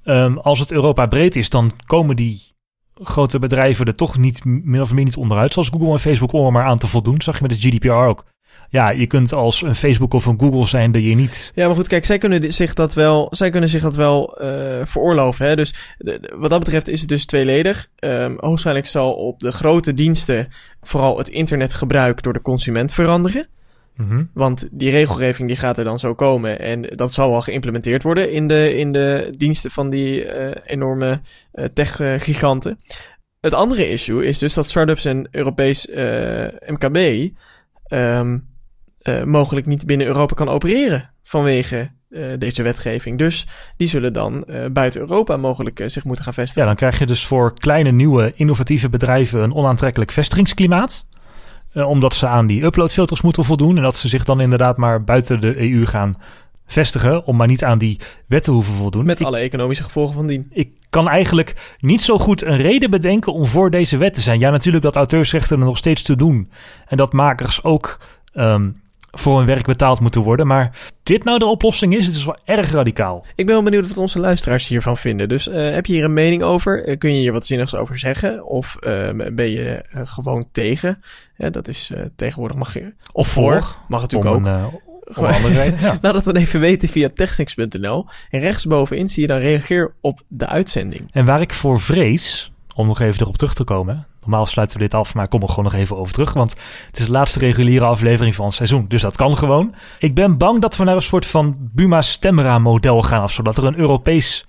[0.04, 2.42] um, als het Europa breed is, dan komen die
[2.94, 5.54] grote bedrijven er toch niet min of meer niet onderuit.
[5.54, 7.22] Zoals Google en Facebook om er maar aan te voldoen.
[7.22, 8.26] Zag je met de GDPR ook.
[8.74, 11.52] Ja, je kunt als een Facebook of een Google zijn dat je niet.
[11.56, 14.82] Ja, maar goed, kijk, zij kunnen zich dat wel, zij kunnen zich dat wel uh,
[14.86, 15.48] veroorloven.
[15.48, 15.56] Hè?
[15.56, 15.74] Dus
[16.36, 17.90] wat dat betreft is het dus tweeledig.
[18.00, 20.48] Um, hoogstwaarschijnlijk zal op de grote diensten
[20.82, 23.48] vooral het internetgebruik door de consument veranderen.
[23.96, 26.60] Mm Want die regelgeving die gaat er dan zo komen.
[26.60, 31.22] En dat zal wel geïmplementeerd worden in de, in de diensten van die uh, enorme
[31.54, 32.80] uh, tech-giganten.
[33.40, 35.88] Het andere issue is dus dat startups en Europees
[36.66, 37.30] MKB
[37.94, 38.48] um,
[39.26, 41.92] mogelijk niet binnen Europa kan opereren vanwege
[42.38, 43.18] deze wetgeving.
[43.18, 46.62] Dus die zullen dan buiten Europa mogelijk zich moeten gaan vestigen.
[46.62, 51.08] Ja, dan krijg je dus voor kleine, nieuwe, innovatieve bedrijven een onaantrekkelijk vestigingsklimaat.
[51.74, 53.78] Omdat ze aan die uploadfilters moeten voldoen.
[53.78, 56.16] En dat ze zich dan inderdaad maar buiten de EU gaan
[56.74, 57.26] vestigen.
[57.26, 59.06] Om maar niet aan die wetten hoeven voldoen.
[59.06, 60.48] Met alle economische gevolgen van dien.
[60.52, 64.40] Ik kan eigenlijk niet zo goed een reden bedenken om voor deze wet te zijn.
[64.40, 66.50] Ja, natuurlijk dat auteursrechten er nog steeds te doen.
[66.88, 68.00] En dat makers ook
[68.34, 68.82] um,
[69.12, 70.48] voor hun werk betaald moeten worden.
[70.48, 73.26] Maar dit nou de oplossing is, het is wel erg radicaal.
[73.36, 75.30] Ik ben wel benieuwd wat onze luisteraars hiervan vinden.
[75.30, 76.88] Dus uh, heb je hier een mening over?
[76.88, 78.46] Uh, kun je hier wat zinnigs over zeggen?
[78.46, 81.04] Of uh, ben je gewoon tegen?
[81.38, 82.94] Dat is tegenwoordig mag je.
[83.12, 83.76] Of voor.
[83.88, 84.46] Mag natuurlijk ook.
[84.46, 84.82] Een,
[85.16, 85.98] om andere reden, ja.
[86.02, 88.06] Laat het dan even weten via technics.nl.
[88.30, 91.10] En rechtsbovenin zie je dan reageer op de uitzending.
[91.12, 94.08] En waar ik voor vrees, om nog even erop terug te komen.
[94.20, 96.34] Normaal sluiten we dit af, maar ik kom er gewoon nog even over terug.
[96.34, 96.56] Want
[96.88, 98.86] het is de laatste reguliere aflevering van het seizoen.
[98.88, 99.74] Dus dat kan gewoon.
[100.00, 103.24] Ik ben bang dat we naar een soort van Buma Stemra model gaan.
[103.24, 104.46] Of zodat er een Europees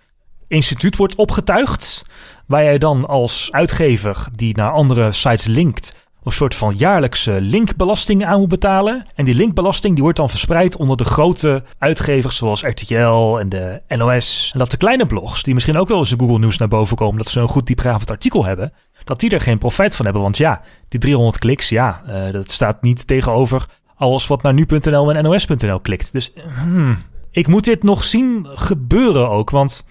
[0.49, 2.05] instituut wordt opgetuigd.
[2.47, 8.25] Waar jij dan als uitgever die naar andere sites linkt een soort van jaarlijkse linkbelasting
[8.25, 9.05] aan moet betalen.
[9.15, 13.83] En die linkbelasting die wordt dan verspreid onder de grote uitgevers zoals RTL en de
[13.89, 14.51] NOS.
[14.53, 16.97] En dat de kleine blogs, die misschien ook wel eens in Google News naar boven
[16.97, 18.73] komen, dat ze een goed diepgravend artikel hebben,
[19.05, 20.23] dat die er geen profijt van hebben.
[20.23, 25.13] Want ja, die 300 kliks, ja, uh, dat staat niet tegenover alles wat naar nu.nl
[25.13, 26.13] en nos.nl klikt.
[26.13, 26.33] Dus
[26.65, 26.99] hmm,
[27.31, 29.87] ik moet dit nog zien gebeuren ook, want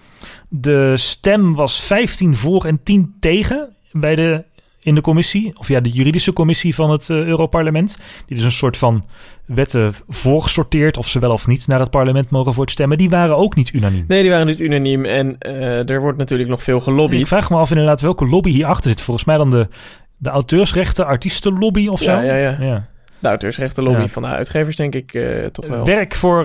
[0.48, 4.44] de stem was 15 voor en 10 tegen bij de
[4.84, 7.98] in de commissie, of ja, de juridische commissie van het uh, Europarlement.
[8.26, 9.04] Die dus een soort van
[9.46, 12.98] wetten voorgesorteerd, of ze wel of niet naar het parlement mogen voortstemmen.
[12.98, 14.04] Die waren ook niet unaniem.
[14.08, 15.04] Nee, die waren niet unaniem.
[15.04, 17.20] En uh, er wordt natuurlijk nog veel gelobbyd.
[17.20, 19.00] Ik vraag me af inderdaad welke lobby hierachter zit.
[19.00, 19.68] Volgens mij dan de,
[20.16, 22.10] de auteursrechten, artiestenlobby of zo.
[22.10, 22.56] Ja, ja, ja.
[22.60, 22.88] ja.
[23.18, 24.08] De auteursrechtenlobby ja.
[24.08, 25.84] van de uitgevers, denk ik uh, toch wel.
[25.84, 26.44] Werk voor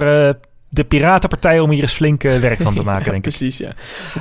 [0.69, 3.21] de piratenpartij om hier eens flink eh, werk van te maken, denk ik.
[3.21, 3.71] Precies, ja.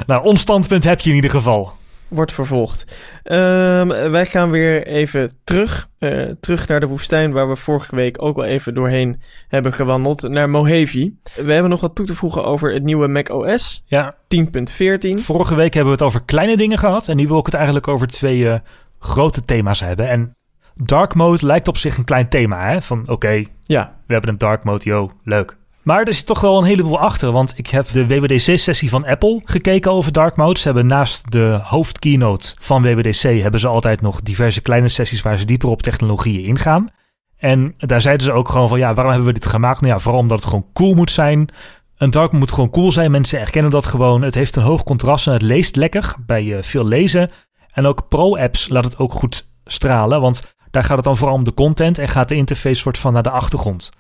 [0.07, 1.73] Nou, ons standpunt heb je in ieder geval.
[2.09, 2.97] Wordt vervolgd.
[3.23, 5.89] Ehm, wij gaan weer even terug.
[5.99, 10.23] eh, terug naar de woestijn waar we vorige week ook al even doorheen hebben gewandeld.
[10.23, 11.13] Naar Mojave.
[11.35, 15.19] We hebben nog wat toe te voegen over het nieuwe Mac OS Ja, 10.14.
[15.19, 17.09] vorige week hebben we het over kleine dingen gehad.
[17.09, 18.59] En nu wil ik het eigenlijk over twee eh,
[18.99, 20.09] grote thema's hebben.
[20.09, 20.37] En
[20.75, 22.83] dark mode lijkt op zich een klein thema, hè?
[22.83, 25.57] Van oké, Ja, we hebben een dark mode, yo, leuk.
[25.89, 29.41] Maar er zit toch wel een heleboel achter, want ik heb de WWDC-sessie van Apple
[29.45, 30.59] gekeken over dark mode.
[30.59, 35.39] Ze hebben naast de hoofdkeynote van WWDC hebben ze altijd nog diverse kleine sessies waar
[35.39, 36.89] ze dieper op technologieën ingaan.
[37.37, 39.81] En daar zeiden ze ook gewoon van, ja, waarom hebben we dit gemaakt?
[39.81, 41.49] Nou ja, vooral omdat het gewoon cool moet zijn.
[41.97, 43.11] Een dark moet gewoon cool zijn.
[43.11, 44.23] Mensen herkennen dat gewoon.
[44.23, 47.31] Het heeft een hoog contrast en het leest lekker bij eh, veel lezen.
[47.73, 51.45] En ook pro-apps laat het ook goed stralen, want daar gaat het dan vooral om
[51.45, 53.91] de content en gaat de interface soort van naar de achtergrond.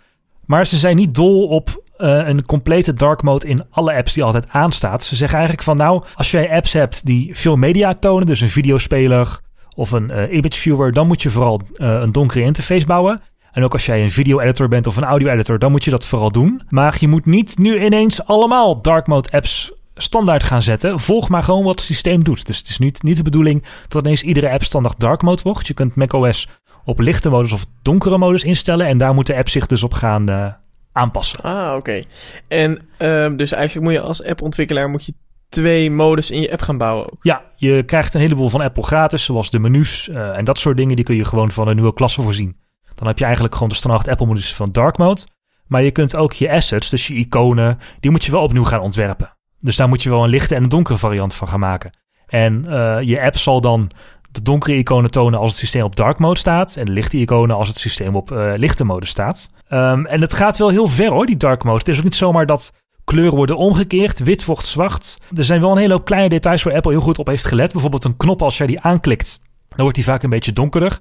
[0.48, 4.24] Maar ze zijn niet dol op eh, een complete dark mode in alle apps die
[4.24, 5.04] altijd aanstaat.
[5.04, 8.48] Ze zeggen eigenlijk van nou, als jij apps hebt die veel media tonen, dus een
[8.48, 9.40] videospeler
[9.74, 13.22] of een eh, image viewer, dan moet je vooral eh, een donkere interface bouwen.
[13.52, 16.30] En ook als jij een video-editor bent of een audio-editor, dan moet je dat vooral
[16.30, 16.62] doen.
[16.68, 21.00] Maar je moet niet nu ineens allemaal dark mode apps standaard gaan zetten.
[21.00, 22.46] Volg maar gewoon wat het systeem doet.
[22.46, 25.66] Dus het is niet, niet de bedoeling dat ineens iedere app standaard dark mode wordt.
[25.66, 26.48] Je kunt macOS
[26.88, 28.86] op lichte modus of donkere modus instellen.
[28.86, 30.52] En daar moet de app zich dus op gaan eh,
[30.92, 31.42] aanpassen.
[31.42, 32.04] ah, oké.
[32.48, 35.14] En ehm, dus eigenlijk moet je als appontwikkelaar moet je
[35.48, 37.18] twee modus in je app gaan bouwen ook.
[37.22, 40.76] Ja, je krijgt een heleboel van Apple gratis, zoals de menus eh, en dat soort
[40.76, 40.96] dingen.
[40.96, 42.56] Die kun je gewoon van een nieuwe klasse voorzien.
[42.94, 45.20] Dan heb je eigenlijk gewoon de standaard Apple modus van dark mode.
[45.66, 48.80] Maar je kunt ook je assets, dus je iconen, die moet je wel opnieuw gaan
[48.80, 49.36] ontwerpen.
[49.60, 51.92] Dus daar moet je wel een lichte en een donkere variant van gaan maken.
[52.26, 53.90] En eh, je app zal dan
[54.30, 56.76] de donkere iconen tonen als het systeem op dark mode staat.
[56.76, 59.50] En de lichte iconen als het systeem op eh, lichte mode staat.
[59.68, 61.78] Ehm, en het gaat wel heel ver hoor, die dark mode.
[61.78, 62.72] Het is ook niet zomaar dat
[63.04, 65.18] kleuren worden omgekeerd, wit wordt zwart.
[65.36, 67.72] Er zijn wel een hele hoop kleine details waar Apple heel goed op heeft gelet.
[67.72, 71.00] Bijvoorbeeld een knop als jij die aanklikt, dan wordt die vaak een beetje donkerder.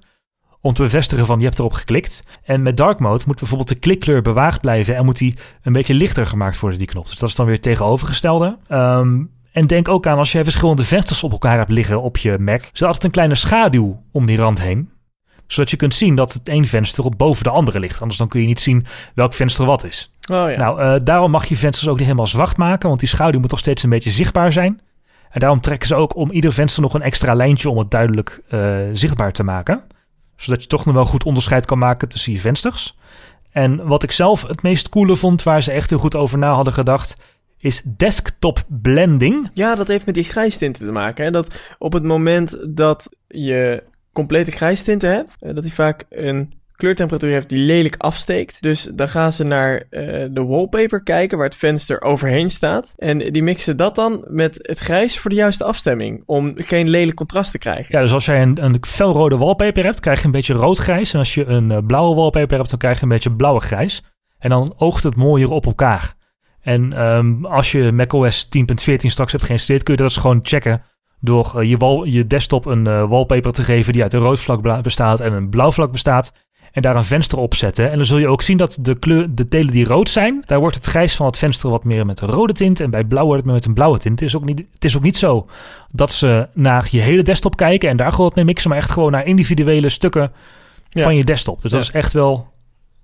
[0.61, 2.23] Om te bevestigen van je hebt erop geklikt.
[2.43, 5.93] En met dark mode moet bijvoorbeeld de klikkleur bewaard blijven en moet die een beetje
[5.93, 7.07] lichter gemaakt worden, die knop.
[7.07, 8.57] Dus dat is dan weer het tegenovergestelde.
[8.67, 9.23] Ehm,
[9.57, 12.61] en denk ook aan als jij verschillende vensters op elkaar hebt liggen op je Mac.
[12.61, 14.89] Er zit altijd een kleine schaduw om die rand heen.
[15.47, 18.01] Zodat je kunt zien dat het één venster op boven de andere ligt.
[18.01, 20.11] Anders dan kun je niet zien welk venster wat is.
[20.31, 20.57] Oh ja.
[20.57, 22.87] Nou, eh, daarom mag je vensters ook niet helemaal zwart maken.
[22.87, 24.81] Want die schaduw moet toch steeds een beetje zichtbaar zijn.
[25.29, 28.41] En daarom trekken ze ook om ieder venster nog een extra lijntje om het duidelijk
[28.49, 29.83] eh, zichtbaar te maken.
[30.35, 32.97] Zodat je toch nog wel goed onderscheid kan maken tussen je vensters.
[33.51, 36.53] En wat ik zelf het meest coole vond, waar ze echt heel goed over na
[36.53, 37.15] hadden gedacht,
[37.59, 39.49] is desktop blending.
[39.53, 41.25] Ja, dat heeft met die grijstinten te maken.
[41.25, 41.31] Hè?
[41.31, 47.31] Dat op het moment dat je complete grijstinten hebt, eh, dat die vaak een kleurtemperatuur
[47.31, 48.61] heeft die lelijk afsteekt.
[48.61, 52.93] Dus dan gaan ze naar eh, de wallpaper kijken waar het venster overheen staat.
[52.97, 56.23] En die mixen dat dan met het grijs voor de juiste afstemming.
[56.25, 57.85] Om geen lelijk contrast te krijgen.
[57.89, 61.13] Ja, dus als jij een, een felrode wallpaper hebt, krijg je een beetje rood-grijs.
[61.13, 64.03] En als je een blauwe wallpaper hebt, dan krijg je een beetje blauwe-grijs.
[64.39, 66.16] En dan oogt het mooier op elkaar.
[66.67, 70.83] En ehm, als je macOS 10.14 straks hebt geïnstalleerd, kun je dat dus gewoon checken.
[71.19, 74.81] Door eh, je, je desktop een eh, wallpaper te geven die uit een rood vlak
[74.83, 76.33] bestaat en een blauw vlak bestaat.
[76.71, 77.91] En daar een venster op zetten.
[77.91, 80.59] En dan zul je ook zien dat de, kleur, de delen die rood zijn, daar
[80.59, 82.79] wordt het grijs van het venster wat meer met een rode tint.
[82.79, 84.19] En bij blauw wordt het meer met een blauwe tint.
[84.19, 85.45] Het is ook niet, het is ook niet zo
[85.91, 88.91] dat ze naar je hele desktop kijken en daar gewoon wat mee mixen, maar echt
[88.91, 90.31] gewoon naar individuele stukken
[90.89, 91.03] Ja.
[91.03, 91.61] van je desktop.
[91.61, 92.47] Dus dat is echt wel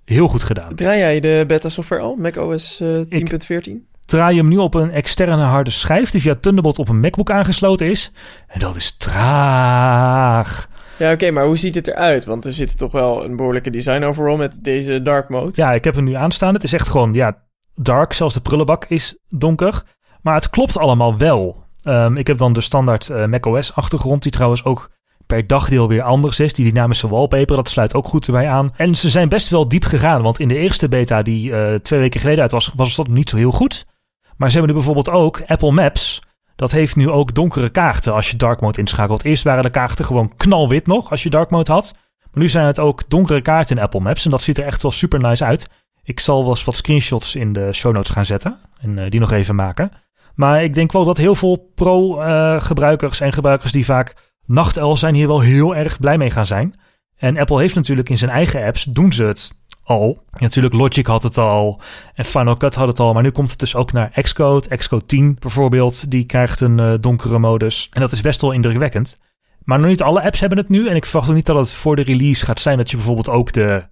[0.04, 0.74] heel goed gedaan.
[0.74, 2.16] Draai jij de beta software al?
[2.16, 3.92] macOS eh 10.14?
[4.06, 7.30] draai je hem nu op een externe harde schijf die via Thunderbolt op een MacBook
[7.30, 8.12] aangesloten is.
[8.46, 10.68] En dat is traag.
[10.98, 12.24] Ja, oké, maar hoe ziet het eruit?
[12.24, 15.52] Want er zit toch wel een behoorlijke design overall met deze dark mode.
[15.54, 16.54] Ja, ik heb hem nu aanstaan.
[16.54, 17.42] Het is echt gewoon, ja,
[17.74, 18.12] dark.
[18.12, 19.82] Zelfs de prullenbak is donker.
[20.22, 21.64] Maar het klopt allemaal wel.
[21.82, 24.90] Ehm, ik heb dan de standaard eh, macOS achtergrond, die trouwens ook
[25.26, 26.52] per dagdeel weer anders is.
[26.52, 28.72] Die dynamische wallpaper, dat sluit ook goed erbij aan.
[28.76, 32.00] En ze zijn best wel diep gegaan, want in de eerste beta die eh, twee
[32.00, 33.86] weken geleden uit was, was dat niet zo heel goed.
[34.36, 36.22] Maar ze hebben nu bijvoorbeeld ook Apple Maps.
[36.56, 39.24] Dat heeft nu ook donkere kaarten als je dark mode inschakelt.
[39.24, 41.94] Eerst waren de kaarten gewoon knalwit nog als je dark mode had.
[42.32, 44.24] Maar nu zijn het ook donkere kaarten in Apple Maps.
[44.24, 45.68] En dat ziet er echt wel super nice uit.
[46.02, 48.58] Ik zal wel eens wat screenshots in de show notes gaan zetten.
[48.80, 49.90] En eh, die nog even maken.
[50.34, 54.14] Maar ik denk wel dat heel veel pro-gebruikers en gebruikers die vaak
[54.46, 56.74] nachtel zijn hier wel heel erg blij mee gaan zijn.
[57.16, 60.22] En Apple heeft natuurlijk in zijn eigen apps, doen ze het al.
[60.32, 61.80] Natuurlijk Logic had het al
[62.14, 63.12] en Final Cut had het al.
[63.12, 64.76] Maar nu komt het dus ook naar Xcode.
[64.76, 67.88] Xcode 10 bijvoorbeeld, die krijgt een eh, donkere modus.
[67.92, 69.18] En dat is best wel indrukwekkend.
[69.64, 70.88] Maar nog niet alle apps hebben het nu.
[70.88, 73.28] En ik verwacht ook niet dat het voor de release gaat zijn dat je bijvoorbeeld
[73.28, 73.86] ook de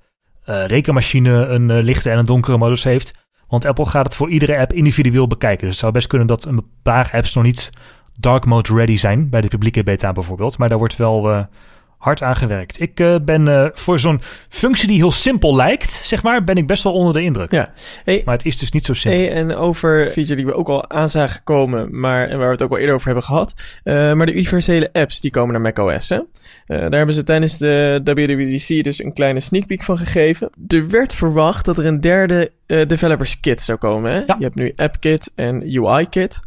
[0.45, 3.15] eh, rekenmachine een eh, lichte en een donkere modus heeft.
[3.49, 5.61] Want Apple gaat het voor iedere app individueel bekijken.
[5.61, 7.71] Dus het zou best kunnen dat een paar apps nog niet
[8.21, 9.29] dark mode ready zijn.
[9.29, 10.59] Bij de publieke beta bijvoorbeeld.
[10.59, 11.45] Maar daar wordt wel uh,
[11.99, 12.81] hard aan gewerkt.
[12.81, 16.67] Ik uh, ben uh, voor zo'n functie die heel simpel lijkt, zeg maar, ben ik
[16.67, 17.51] best wel onder de indruk.
[17.51, 17.73] Ja.
[18.05, 19.21] Hey, maar het is dus niet zo simpel.
[19.21, 22.53] Hey, en over feature die we ook al aan zagen komen, maar en waar we
[22.53, 23.55] het ook al eerder over hebben gehad.
[23.85, 26.09] maar de universele apps die komen naar macOS.
[26.09, 26.21] Hè?
[26.67, 30.51] daar hebben ze tijdens de WWDC dus een kleine sneak peek van gegeven.
[30.67, 34.13] Er werd verwacht dat er een derde developers kit zou komen.
[34.13, 34.19] Hè?
[34.19, 34.37] Ja.
[34.39, 36.41] Je hebt nu AppKit en UI-kit.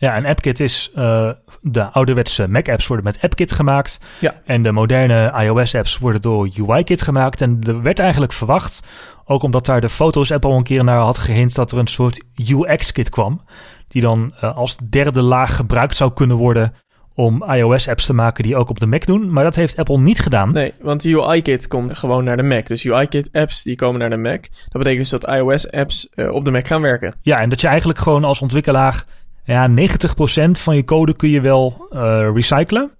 [0.00, 4.00] Ja, en AppKit is uh, de ouderwetse Mac-apps worden met AppKit gemaakt.
[4.18, 4.34] Ja.
[4.44, 7.40] En de moderne iOS-apps worden door UIKit gemaakt.
[7.40, 8.82] En er werd eigenlijk verwacht,
[9.24, 12.22] ook omdat daar de Foto's-app al een keer naar had gehint, dat er een soort
[12.36, 13.40] UX-kit kwam.
[13.88, 16.74] Die dan uh, als derde laag gebruikt zou kunnen worden
[17.14, 19.32] om iOS-apps te maken die ook op de Mac doen.
[19.32, 20.52] Maar dat heeft Apple niet gedaan.
[20.52, 22.66] Nee, want UI-kit komt gewoon naar de Mac.
[22.66, 24.42] Dus UI-kit-apps die komen naar de Mac.
[24.42, 27.14] Dat betekent dus dat iOS-apps uh, op de Mac gaan werken.
[27.22, 29.04] Ja, en dat je eigenlijk gewoon als ontwikkelaar
[29.44, 32.90] ja, 90% van je code kun je wel uh, recyclen.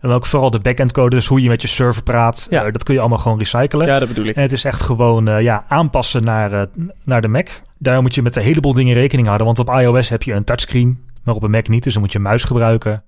[0.00, 2.46] En ook vooral de backend code, dus hoe je met je server praat.
[2.50, 2.66] Ja.
[2.66, 3.86] Uh, dat kun je allemaal gewoon recyclen.
[3.86, 4.36] Ja, dat bedoel ik.
[4.36, 6.66] En het is echt gewoon uh, ja, aanpassen naar,
[7.04, 7.48] naar de Mac.
[7.78, 9.46] Daar moet je met een heleboel dingen rekening houden.
[9.46, 11.84] Want op iOS heb je een touchscreen, maar op een Mac niet.
[11.84, 13.04] Dus dan moet je muis gebruiken.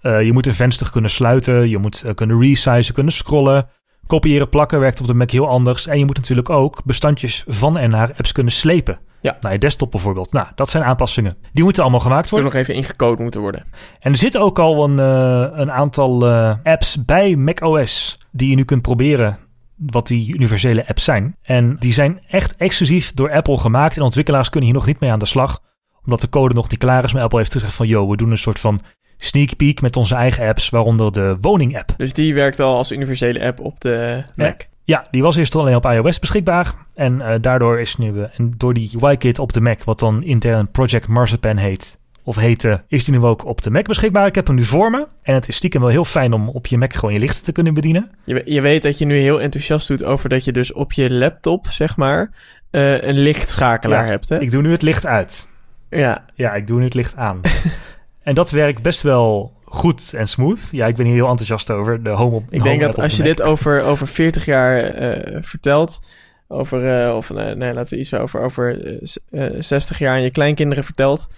[0.00, 1.68] je moet een venster kunnen sluiten.
[1.68, 3.68] Je moet kunnen resizen, kunnen scrollen.
[4.06, 5.86] Kopiëren, plakken werkt op de Mac heel anders.
[5.86, 8.98] En je moet natuurlijk ook bestandjes van en naar apps kunnen slepen.
[9.20, 9.36] Ja.
[9.40, 10.32] Naar je desktop bijvoorbeeld.
[10.32, 11.36] Nou, dat zijn aanpassingen.
[11.52, 12.52] Die moeten allemaal gemaakt worden.
[12.52, 13.64] nog even ingecode moeten worden.
[14.00, 18.56] En er zitten ook al een, uh, een aantal uh, apps bij macOS die je
[18.56, 19.38] nu kunt proberen
[19.76, 21.36] wat die universele apps zijn.
[21.42, 23.96] En die zijn echt exclusief door Apple gemaakt.
[23.96, 25.62] En ontwikkelaars kunnen hier nog niet mee aan de slag.
[26.04, 27.12] Omdat de code nog niet klaar is.
[27.12, 28.80] Maar Apple heeft gezegd van, yo, we doen een soort van
[29.16, 31.94] sneak peek met onze eigen apps, waaronder de woning-app.
[31.96, 34.68] Dus die werkt al als universele app op de Mac?
[34.88, 36.74] Ja, die was eerst alleen op iOS beschikbaar.
[36.94, 40.22] En uh, daardoor is nu, uh, en door die UI-kit op de Mac, wat dan
[40.22, 44.26] intern Project Marzipan heet, of heette, is die nu ook op de Mac beschikbaar.
[44.26, 45.06] Ik heb hem nu voor me.
[45.22, 47.52] En het is stiekem wel heel fijn om op je Mac gewoon je lichten te
[47.52, 48.10] kunnen bedienen.
[48.24, 51.14] Je, je weet dat je nu heel enthousiast doet over dat je dus op je
[51.14, 52.30] laptop, zeg maar,
[52.70, 54.28] uh, een lichtschakelaar ja, hebt.
[54.28, 54.40] Hè?
[54.40, 55.50] Ik doe nu het licht uit.
[55.90, 56.24] Ja.
[56.34, 57.40] Ja, ik doe nu het licht aan.
[58.22, 60.60] en dat werkt best wel goed en smooth.
[60.70, 62.02] Ja, ik ben hier heel enthousiast over.
[62.02, 66.00] De home op Ik denk dat als je dit over, over 40 jaar uh, vertelt,
[66.48, 68.92] over, uh, of nee, nee, laten we iets over, over
[69.30, 71.28] uh, 60 jaar aan je kleinkinderen vertelt,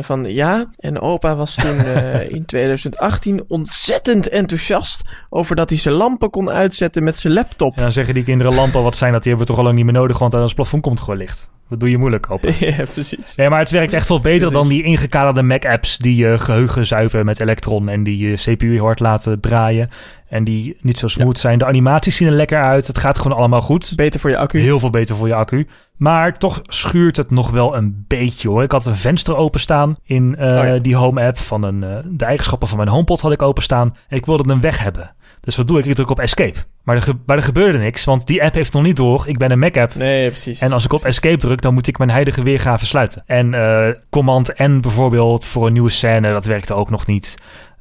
[0.00, 1.84] van ja, en opa was toen
[2.36, 7.76] in 2018 ontzettend enthousiast over dat hij zijn lampen kon uitzetten met zijn laptop.
[7.76, 9.22] En dan zeggen die kinderen lampen, wat zijn dat?
[9.22, 11.16] Die hebben we toch al lang niet meer nodig, want aan ons plafond komt gewoon
[11.16, 11.48] licht.
[11.68, 12.42] Wat doe je moeilijk op?
[12.58, 13.34] ja, precies.
[13.36, 17.24] Nee, maar het werkt echt wel beter dan die ingekaderde Mac-apps die je geheugen zuipen
[17.24, 19.88] met Electron en die je CPU heel hard laten draaien.
[20.28, 21.40] En die niet zo smooth ja.
[21.40, 21.58] zijn.
[21.58, 22.86] De animaties zien er lekker uit.
[22.86, 23.92] Het gaat gewoon allemaal goed.
[23.96, 24.58] Beter voor je accu.
[24.58, 25.66] Heel veel beter voor je accu.
[25.96, 28.62] Maar toch schuurt het nog wel een beetje hoor.
[28.62, 30.78] Ik had een venster openstaan in uh, oh ja.
[30.78, 33.96] die home app van een, uh, de eigenschappen van mijn HomePod had ik openstaan.
[34.08, 35.14] En ik wilde hem weg hebben.
[35.46, 35.84] Dus wat doe ik?
[35.84, 36.58] Ik druk op escape.
[36.82, 39.24] Maar er, ge maar er gebeurde niks, want die app heeft nog niet door.
[39.28, 39.94] Ik ben een Mac-app.
[39.94, 40.60] Nee, precies.
[40.60, 43.22] En als ik op escape druk, dan moet ik mijn huidige weergave sluiten.
[43.26, 47.34] En uh, command N bijvoorbeeld voor een nieuwe scène, dat werkte ook nog niet.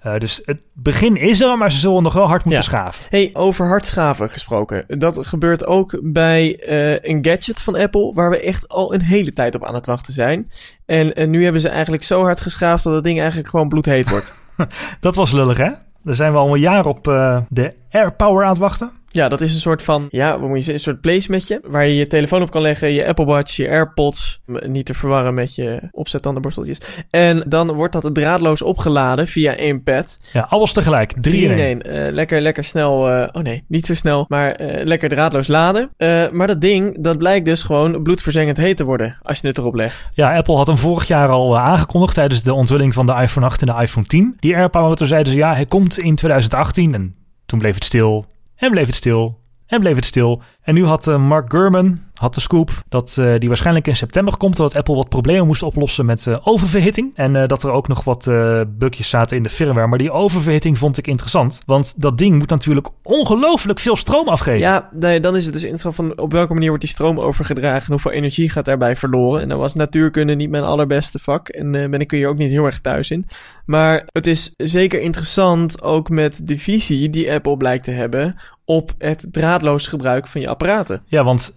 [0.06, 2.70] Uh, dus het begin is er, maar ze zullen nog wel hard moeten ja.
[2.70, 3.06] schaven.
[3.10, 4.86] Hey, over hard schaven gesproken.
[4.88, 9.34] Dat gebeurt ook bij uh, een gadget van Apple, waar we echt al een hele
[9.34, 10.52] tijd op aan het wachten zijn.
[10.86, 14.10] En, en nu hebben ze eigenlijk zo hard geschaafd dat het ding eigenlijk gewoon bloedheet
[14.10, 14.34] wordt.
[15.00, 15.72] dat was lullig, hè?
[16.06, 18.92] Daar zijn we al een jaar op uh, de AirPower aan het wachten.
[19.16, 21.62] Ja, dat is een soort van, ja, wat moet je zeggen, een soort placemetje.
[21.64, 24.42] Waar je je telefoon op kan leggen, je Apple Watch, je AirPods.
[24.46, 26.82] Niet te verwarren met je opzettandenborsteltjes.
[27.10, 30.20] En dan wordt dat draadloos opgeladen via één pad.
[30.34, 31.14] Ja, alles tegelijk.
[31.22, 31.88] Drie, in één.
[31.88, 35.90] Uh, lekker, lekker snel, uh, oh nee, niet zo snel, maar uh, lekker draadloos laden.
[36.32, 39.76] maar dat ding, dat blijkt dus gewoon bloedverzengend heet te worden als je het erop
[39.76, 40.10] legt.
[40.14, 43.62] Ja, Apple had hem vorig jaar al aangekondigd tijdens de onthulling van de iPhone 8
[43.62, 44.36] en de iPhone 10.
[44.40, 46.94] Die AirPower, toen zeiden ze, ja, hij komt in 2018.
[46.94, 48.26] En toen bleef het stil.
[48.56, 49.40] En bleef het stil.
[49.66, 50.42] En bleef het stil.
[50.62, 54.38] En nu had uh, Mark Gurman had de scoop dat uh, die waarschijnlijk in september
[54.38, 54.58] komt.
[54.58, 57.12] Dat Apple wat problemen moest oplossen met uh, oververhitting.
[57.16, 58.30] En dat er ook nog wat
[58.68, 59.88] bugjes zaten in de firmware.
[59.88, 61.62] Maar die oververhitting vond ik interessant.
[61.66, 64.60] Want dat ding moet natuurlijk ongelooflijk veel stroom afgeven.
[64.60, 67.86] Ja, nee, dan is het dus interessant van op welke manier wordt die stroom overgedragen.
[67.86, 69.42] En hoeveel energie gaat daarbij verloren.
[69.42, 71.50] En dan was natuurkunde niet mijn allerbeste vak.
[71.50, 73.28] En ben ik hier ook niet heel erg thuis in.
[73.66, 78.36] Maar het is zeker interessant ook met de visie die Apple blijkt te hebben
[78.66, 81.04] op het draadloos gebruik van je apparaten.
[81.06, 81.56] Ja, want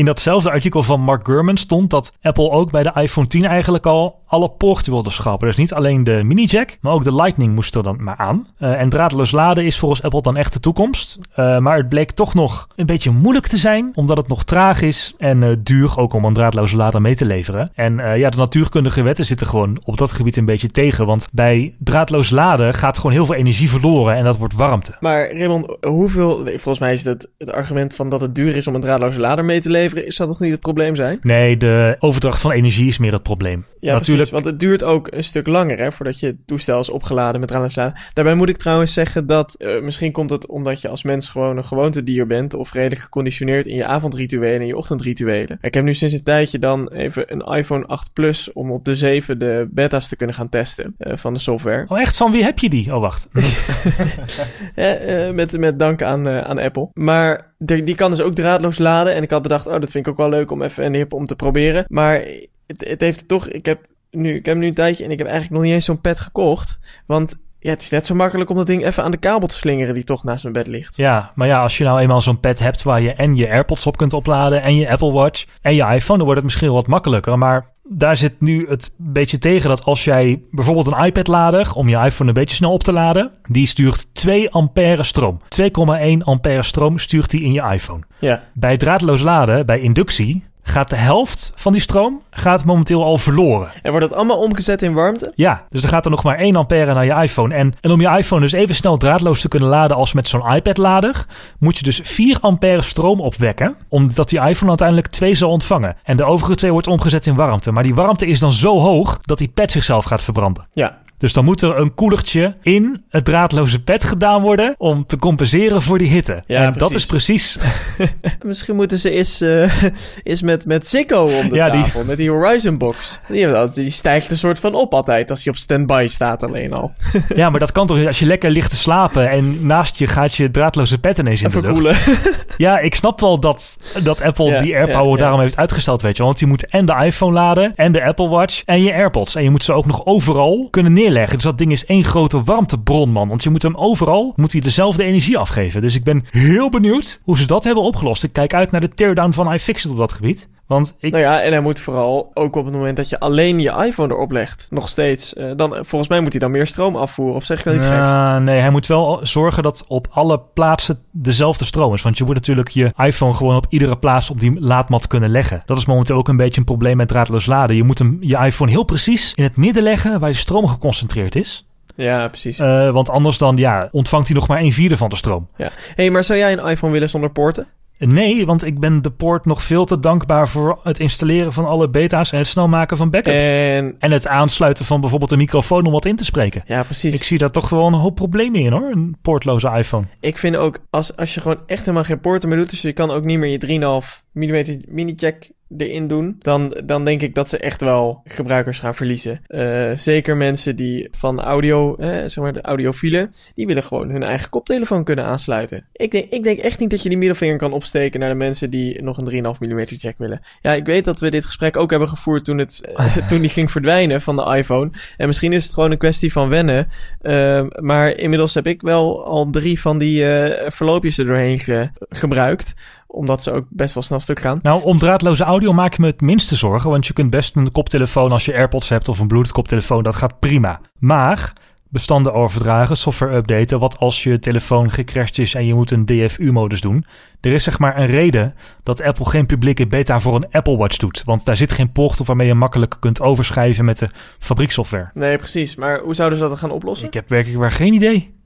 [0.00, 3.86] in datzelfde artikel van Mark Gurman stond dat Apple ook bij de iPhone 10 eigenlijk
[3.86, 5.48] al alle poorten wilde schrappen.
[5.48, 8.46] Dus niet alleen de mini jack, maar ook de Lightning moest er dan maar aan.
[8.58, 11.18] Uh, en draadloos laden is volgens Apple dan echt de toekomst.
[11.36, 14.82] Uh, maar het bleek toch nog een beetje moeilijk te zijn, omdat het nog traag
[14.82, 17.70] is en uh, duur ook om een draadloze lader mee te leveren.
[17.74, 21.06] En ja, de natuurkundige wetten zitten gewoon op dat gebied een beetje tegen.
[21.06, 24.94] Want bij draadloos laden gaat gewoon heel veel energie verloren en dat wordt warmte.
[25.00, 28.74] Maar Raymond, hoeveel, volgens mij is het het argument van dat het duur is om
[28.74, 31.18] een draadloze lader mee te leveren, is dat toch niet het probleem zijn?
[31.22, 33.64] Nee, de overdracht van energie is meer het probleem.
[33.80, 36.90] Ja, Natuurlijk want het duurt ook een stuk langer hè, voordat je het toestel is
[36.90, 40.88] opgeladen met draadloos Daarbij moet ik trouwens zeggen dat uh, misschien komt het omdat je
[40.88, 45.58] als mens gewoon een gewoontedier bent of redelijk geconditioneerd in je avondrituelen en je ochtendrituelen.
[45.60, 48.94] Ik heb nu sinds een tijdje dan even een iPhone 8 Plus om op de
[48.94, 51.84] 7 de beta's te kunnen gaan testen uh, van de software.
[51.88, 52.16] Oh echt?
[52.16, 52.94] Van wie heb je die?
[52.94, 53.28] Oh wacht.
[54.76, 56.88] ja, uh, met, met dank aan, aan Apple.
[56.92, 60.06] Maar die, die kan dus ook draadloos laden en ik had bedacht, oh dat vind
[60.06, 61.84] ik ook wel leuk om even een hip om te proberen.
[61.88, 62.24] Maar
[62.66, 65.26] het, het heeft toch, ik heb nu, ik heb nu een tijdje en ik heb
[65.26, 66.78] eigenlijk nog niet eens zo'n pet gekocht.
[67.06, 69.54] Want ja, het is net zo makkelijk om dat ding even aan de kabel te
[69.54, 70.96] slingeren die toch naast mijn bed ligt.
[70.96, 73.86] Ja, maar ja, als je nou eenmaal zo'n pet hebt waar je en je AirPods
[73.86, 76.86] op kunt opladen en je Apple Watch en je iPhone, dan wordt het misschien wat
[76.86, 77.38] makkelijker.
[77.38, 81.96] Maar daar zit nu het beetje tegen dat als jij bijvoorbeeld een iPad-lader om je
[81.96, 85.40] iPhone een beetje snel op te laden, die stuurt 2 ampère stroom.
[85.62, 88.02] 2,1 ampère stroom stuurt die in je iPhone.
[88.18, 88.42] Ja.
[88.54, 93.68] Bij draadloos laden, bij inductie, gaat de helft van die stroom gaat momenteel al verloren.
[93.82, 95.32] En wordt dat allemaal omgezet in warmte?
[95.34, 97.54] Ja, dus dan gaat er nog maar 1 ampère naar je iPhone.
[97.54, 100.54] En, en om je iPhone dus even snel draadloos te kunnen laden als met zo'n
[100.54, 101.26] iPad-lader,
[101.58, 105.96] moet je dus 4 ampère stroom opwekken, omdat die iPhone uiteindelijk 2 zal ontvangen.
[106.02, 107.72] En de overige 2 wordt omgezet in warmte.
[107.72, 110.66] Maar die warmte is dan zo hoog dat die pad zichzelf gaat verbranden.
[110.72, 115.16] Ja, dus dan moet er een koelertje in het draadloze pad gedaan worden om te
[115.16, 116.42] compenseren voor die hitte.
[116.46, 117.58] Ja, en dat is precies.
[118.42, 119.82] Misschien moeten ze eens, uh,
[120.22, 122.08] eens met, met Zico om de ja, tafel, die...
[122.08, 123.20] met die Horizon Box.
[123.28, 126.92] Die, die stijgt een soort van op altijd als je op standby staat alleen al.
[127.34, 130.34] ja, maar dat kan toch als je lekker ligt te slapen en naast je gaat
[130.34, 132.08] je draadloze pad ineens in de lucht.
[132.56, 136.22] ja, ik snap wel dat, dat Apple die AirPower daarom heeft uitgesteld, weet je.
[136.22, 139.34] Want die moet en de iPhone laden en de Apple Watch en je AirPods.
[139.34, 143.10] En je moet ze ook nog overal kunnen dus dat ding is één grote warmtebron,
[143.10, 143.28] man.
[143.28, 145.80] Want je moet hem overal, moet hij dezelfde energie afgeven.
[145.80, 148.22] Dus ik ben heel benieuwd hoe ze dat hebben opgelost.
[148.22, 150.48] Ik kijk uit naar de teardown van iFixit op dat gebied.
[150.70, 151.12] Want ik...
[151.12, 154.14] Nou ja, en hij moet vooral ook op het moment dat je alleen je iPhone
[154.14, 155.34] erop legt, nog steeds.
[155.34, 157.36] Uh, dan, volgens mij moet hij dan meer stroom afvoeren.
[157.36, 158.44] Of zeg ik wel iets uh, geks?
[158.44, 162.02] Nee, hij moet wel zorgen dat op alle plaatsen dezelfde stroom is.
[162.02, 165.62] Want je moet natuurlijk je iPhone gewoon op iedere plaats op die laadmat kunnen leggen.
[165.66, 167.76] Dat is momenteel ook een beetje een probleem met draadloos laden.
[167.76, 171.34] Je moet hem, je iPhone heel precies in het midden leggen waar je stroom geconcentreerd
[171.34, 171.66] is.
[171.94, 172.58] Ja, precies.
[172.58, 175.48] Uh, want anders dan ja, ontvangt hij nog maar een vierde van de stroom.
[175.56, 175.70] Ja.
[175.94, 177.66] hey, maar zou jij een iPhone willen zonder poorten?
[178.06, 181.88] Nee, want ik ben de poort nog veel te dankbaar voor het installeren van alle
[181.88, 183.44] beta's en het snel maken van backups.
[183.44, 186.62] En, en het aansluiten van bijvoorbeeld een microfoon om wat in te spreken.
[186.66, 187.14] Ja, precies.
[187.14, 190.06] Ik zie daar toch wel een hoop problemen in hoor, een poortloze iPhone.
[190.20, 192.92] Ik vind ook, als, als je gewoon echt helemaal geen poorten meer doet, dus je
[192.92, 194.48] kan ook niet meer je 3,5 mm
[194.88, 199.40] mini-jack erin doen, dan, dan denk ik dat ze echt wel gebruikers gaan verliezen.
[199.48, 204.22] Uh, zeker mensen die van audio, eh, zeg maar de audiofielen, die willen gewoon hun
[204.22, 205.86] eigen koptelefoon kunnen aansluiten.
[205.92, 208.70] Ik denk, ik denk echt niet dat je die middelvinger kan opsteken naar de mensen
[208.70, 210.40] die nog een 3,5 mm jack willen.
[210.60, 212.82] Ja, ik weet dat we dit gesprek ook hebben gevoerd toen, het,
[213.28, 214.90] toen die ging verdwijnen van de iPhone.
[215.16, 216.88] En misschien is het gewoon een kwestie van wennen.
[217.22, 221.90] Uh, maar inmiddels heb ik wel al drie van die uh, verloopjes er doorheen ge
[222.08, 222.74] gebruikt
[223.10, 224.58] omdat ze ook best wel snel stuk gaan.
[224.62, 226.90] Nou, om draadloze audio maak je me het minste zorgen.
[226.90, 230.02] Want je kunt best een koptelefoon als je AirPods hebt of een Bluetooth koptelefoon.
[230.02, 230.80] Dat gaat prima.
[230.98, 231.52] Maar
[231.88, 233.78] bestanden overdragen, software updaten.
[233.78, 237.04] Wat als je telefoon gecrashed is en je moet een DFU-modus doen.
[237.40, 240.96] Er is zeg maar een reden dat Apple geen publieke beta voor een Apple Watch
[240.96, 241.22] doet.
[241.24, 245.10] Want daar zit geen poort op waarmee je makkelijk kunt overschrijven met de fabrieksoftware.
[245.14, 245.74] Nee, precies.
[245.74, 247.06] Maar hoe zouden ze dat dan gaan oplossen?
[247.06, 248.38] Ik heb werkelijk waar geen idee.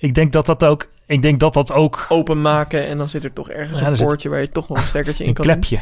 [0.00, 2.06] Ik denk dat dat ook ik denk dat dat ook...
[2.08, 5.24] Openmaken en dan zit er toch ergens een poortje waar je toch nog een stekkertje
[5.24, 5.78] in kan klepje.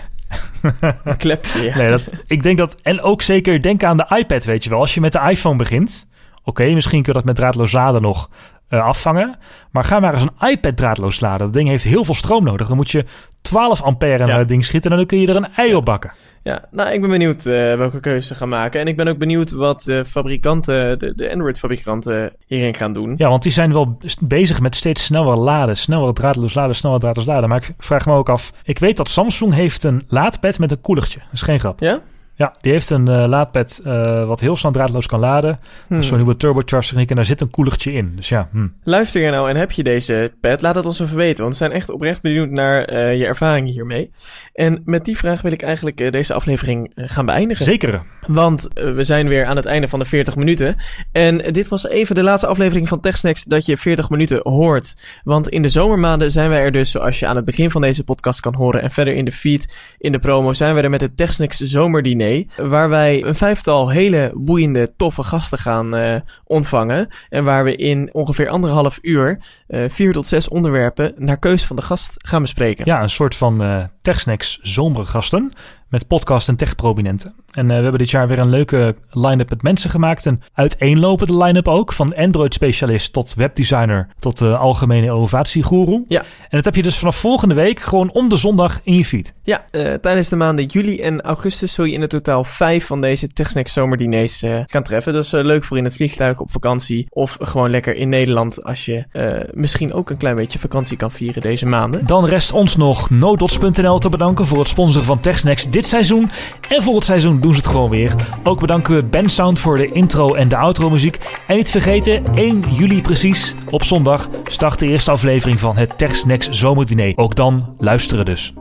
[1.05, 1.77] een klepje, ja.
[1.77, 2.77] Nee, dat, ik denk dat...
[2.83, 4.81] En ook zeker denk aan de iPad, weet je wel.
[4.81, 6.07] Als je met de iPhone begint...
[6.45, 8.31] Oké, misschien kun je dat met draadloos laden nog
[8.71, 9.39] uh, afvangen.
[9.71, 11.39] Maar ga maar eens een iPad draadloos laden.
[11.39, 12.69] Dat ding heeft heel veel stroom nodig.
[12.69, 13.05] Dan moet je
[13.49, 16.13] 12 ampère naar het ding schieten en dan kun je er een ei op bakken.
[16.43, 18.81] Ja, nou, ik ben benieuwd uh, welke keuze ze gaan maken.
[18.81, 23.15] En ik ben ook benieuwd wat de fabrikanten, de, de Android-fabrikanten hierin gaan doen.
[23.17, 27.27] Ja, want die zijn wel bezig met steeds sneller laden, sneller draadloos laden, sneller draadloos
[27.27, 27.49] laden.
[27.49, 30.81] Maar ik vraag me ook af, ik weet dat Samsung heeft een laadpad met een
[30.81, 31.19] koelertje.
[31.19, 31.81] Dat is geen grap.
[31.81, 32.01] Ja?
[32.39, 35.59] Ja, die heeft een uh, laadpad uh, wat heel snel draadloos kan laden.
[35.87, 36.03] Hmm.
[36.03, 38.13] Zo'n nieuwe turbocharger techniek en daar zit een koelertje in.
[38.17, 38.49] Dus ja.
[38.53, 38.73] Hmm.
[38.85, 40.63] Luister je nou en heb je deze pad?
[40.63, 43.73] Laat het ons even weten, want we zijn echt oprecht benieuwd naar uh, je ervaringen
[43.73, 44.11] hiermee.
[44.53, 47.65] En met die vraag wil ik eigenlijk deze aflevering gaan beëindigen.
[47.65, 48.03] Zeker.
[48.27, 50.77] Want we zijn weer aan het einde van de 40 minuten.
[51.13, 54.95] En dit was even de laatste aflevering van TechSnacks dat je 40 minuten hoort.
[55.25, 58.05] Want in de zomermaanden zijn wij er dus, zoals je aan het begin van deze
[58.05, 61.01] podcast kan horen en verder in de feed, in de promo, zijn wij er met
[61.01, 62.28] het TechSnacks zomerdiner.
[62.57, 66.15] Waar wij een vijftal hele boeiende, toffe gasten gaan uh,
[66.45, 67.09] ontvangen.
[67.29, 71.77] En waar we in ongeveer anderhalf uur uh, vier tot zes onderwerpen naar keuze van
[71.77, 72.85] de gast gaan bespreken.
[72.85, 75.53] Ja, een soort van uh, TechSnacks zomergasten
[75.89, 77.35] met podcast en tech-prominenten.
[77.51, 80.25] En uh, we hebben dit jaar weer een leuke line-up met mensen gemaakt.
[80.25, 81.93] Een uiteenlopende line-up ook.
[81.93, 86.05] Van Android-specialist tot webdesigner tot uh, algemene innovatiegoeroe.
[86.09, 86.21] Ja.
[86.21, 89.35] En dat heb je dus vanaf volgende week gewoon om de zondag in je feed.
[89.43, 93.01] Ja, uh, tijdens de maanden juli en augustus zul je in het totaal vijf van
[93.01, 95.15] deze TechSnack zomerdiners gaan treffen.
[95.15, 97.07] Is leuk voor in het vliegtuig op vakantie.
[97.11, 99.05] Of gewoon lekker in Nederland als je
[99.53, 102.07] misschien ook een klein beetje vakantie kan vieren deze maanden.
[102.07, 106.31] Dan rest ons nog nodots.nl te bedanken voor het sponsoren van TechSnacks dit seizoen.
[106.69, 108.15] En volgend seizoen doen ze het gewoon weer.
[108.43, 111.19] Ook bedanken we Ben Sound voor de intro en de outro muziek.
[111.47, 116.51] En niet vergeten, 1 juli precies, op zondag, start de eerste aflevering van het TechSnacks
[116.51, 117.13] Zomerdiner.
[117.17, 118.53] Ook dan luisteren dus.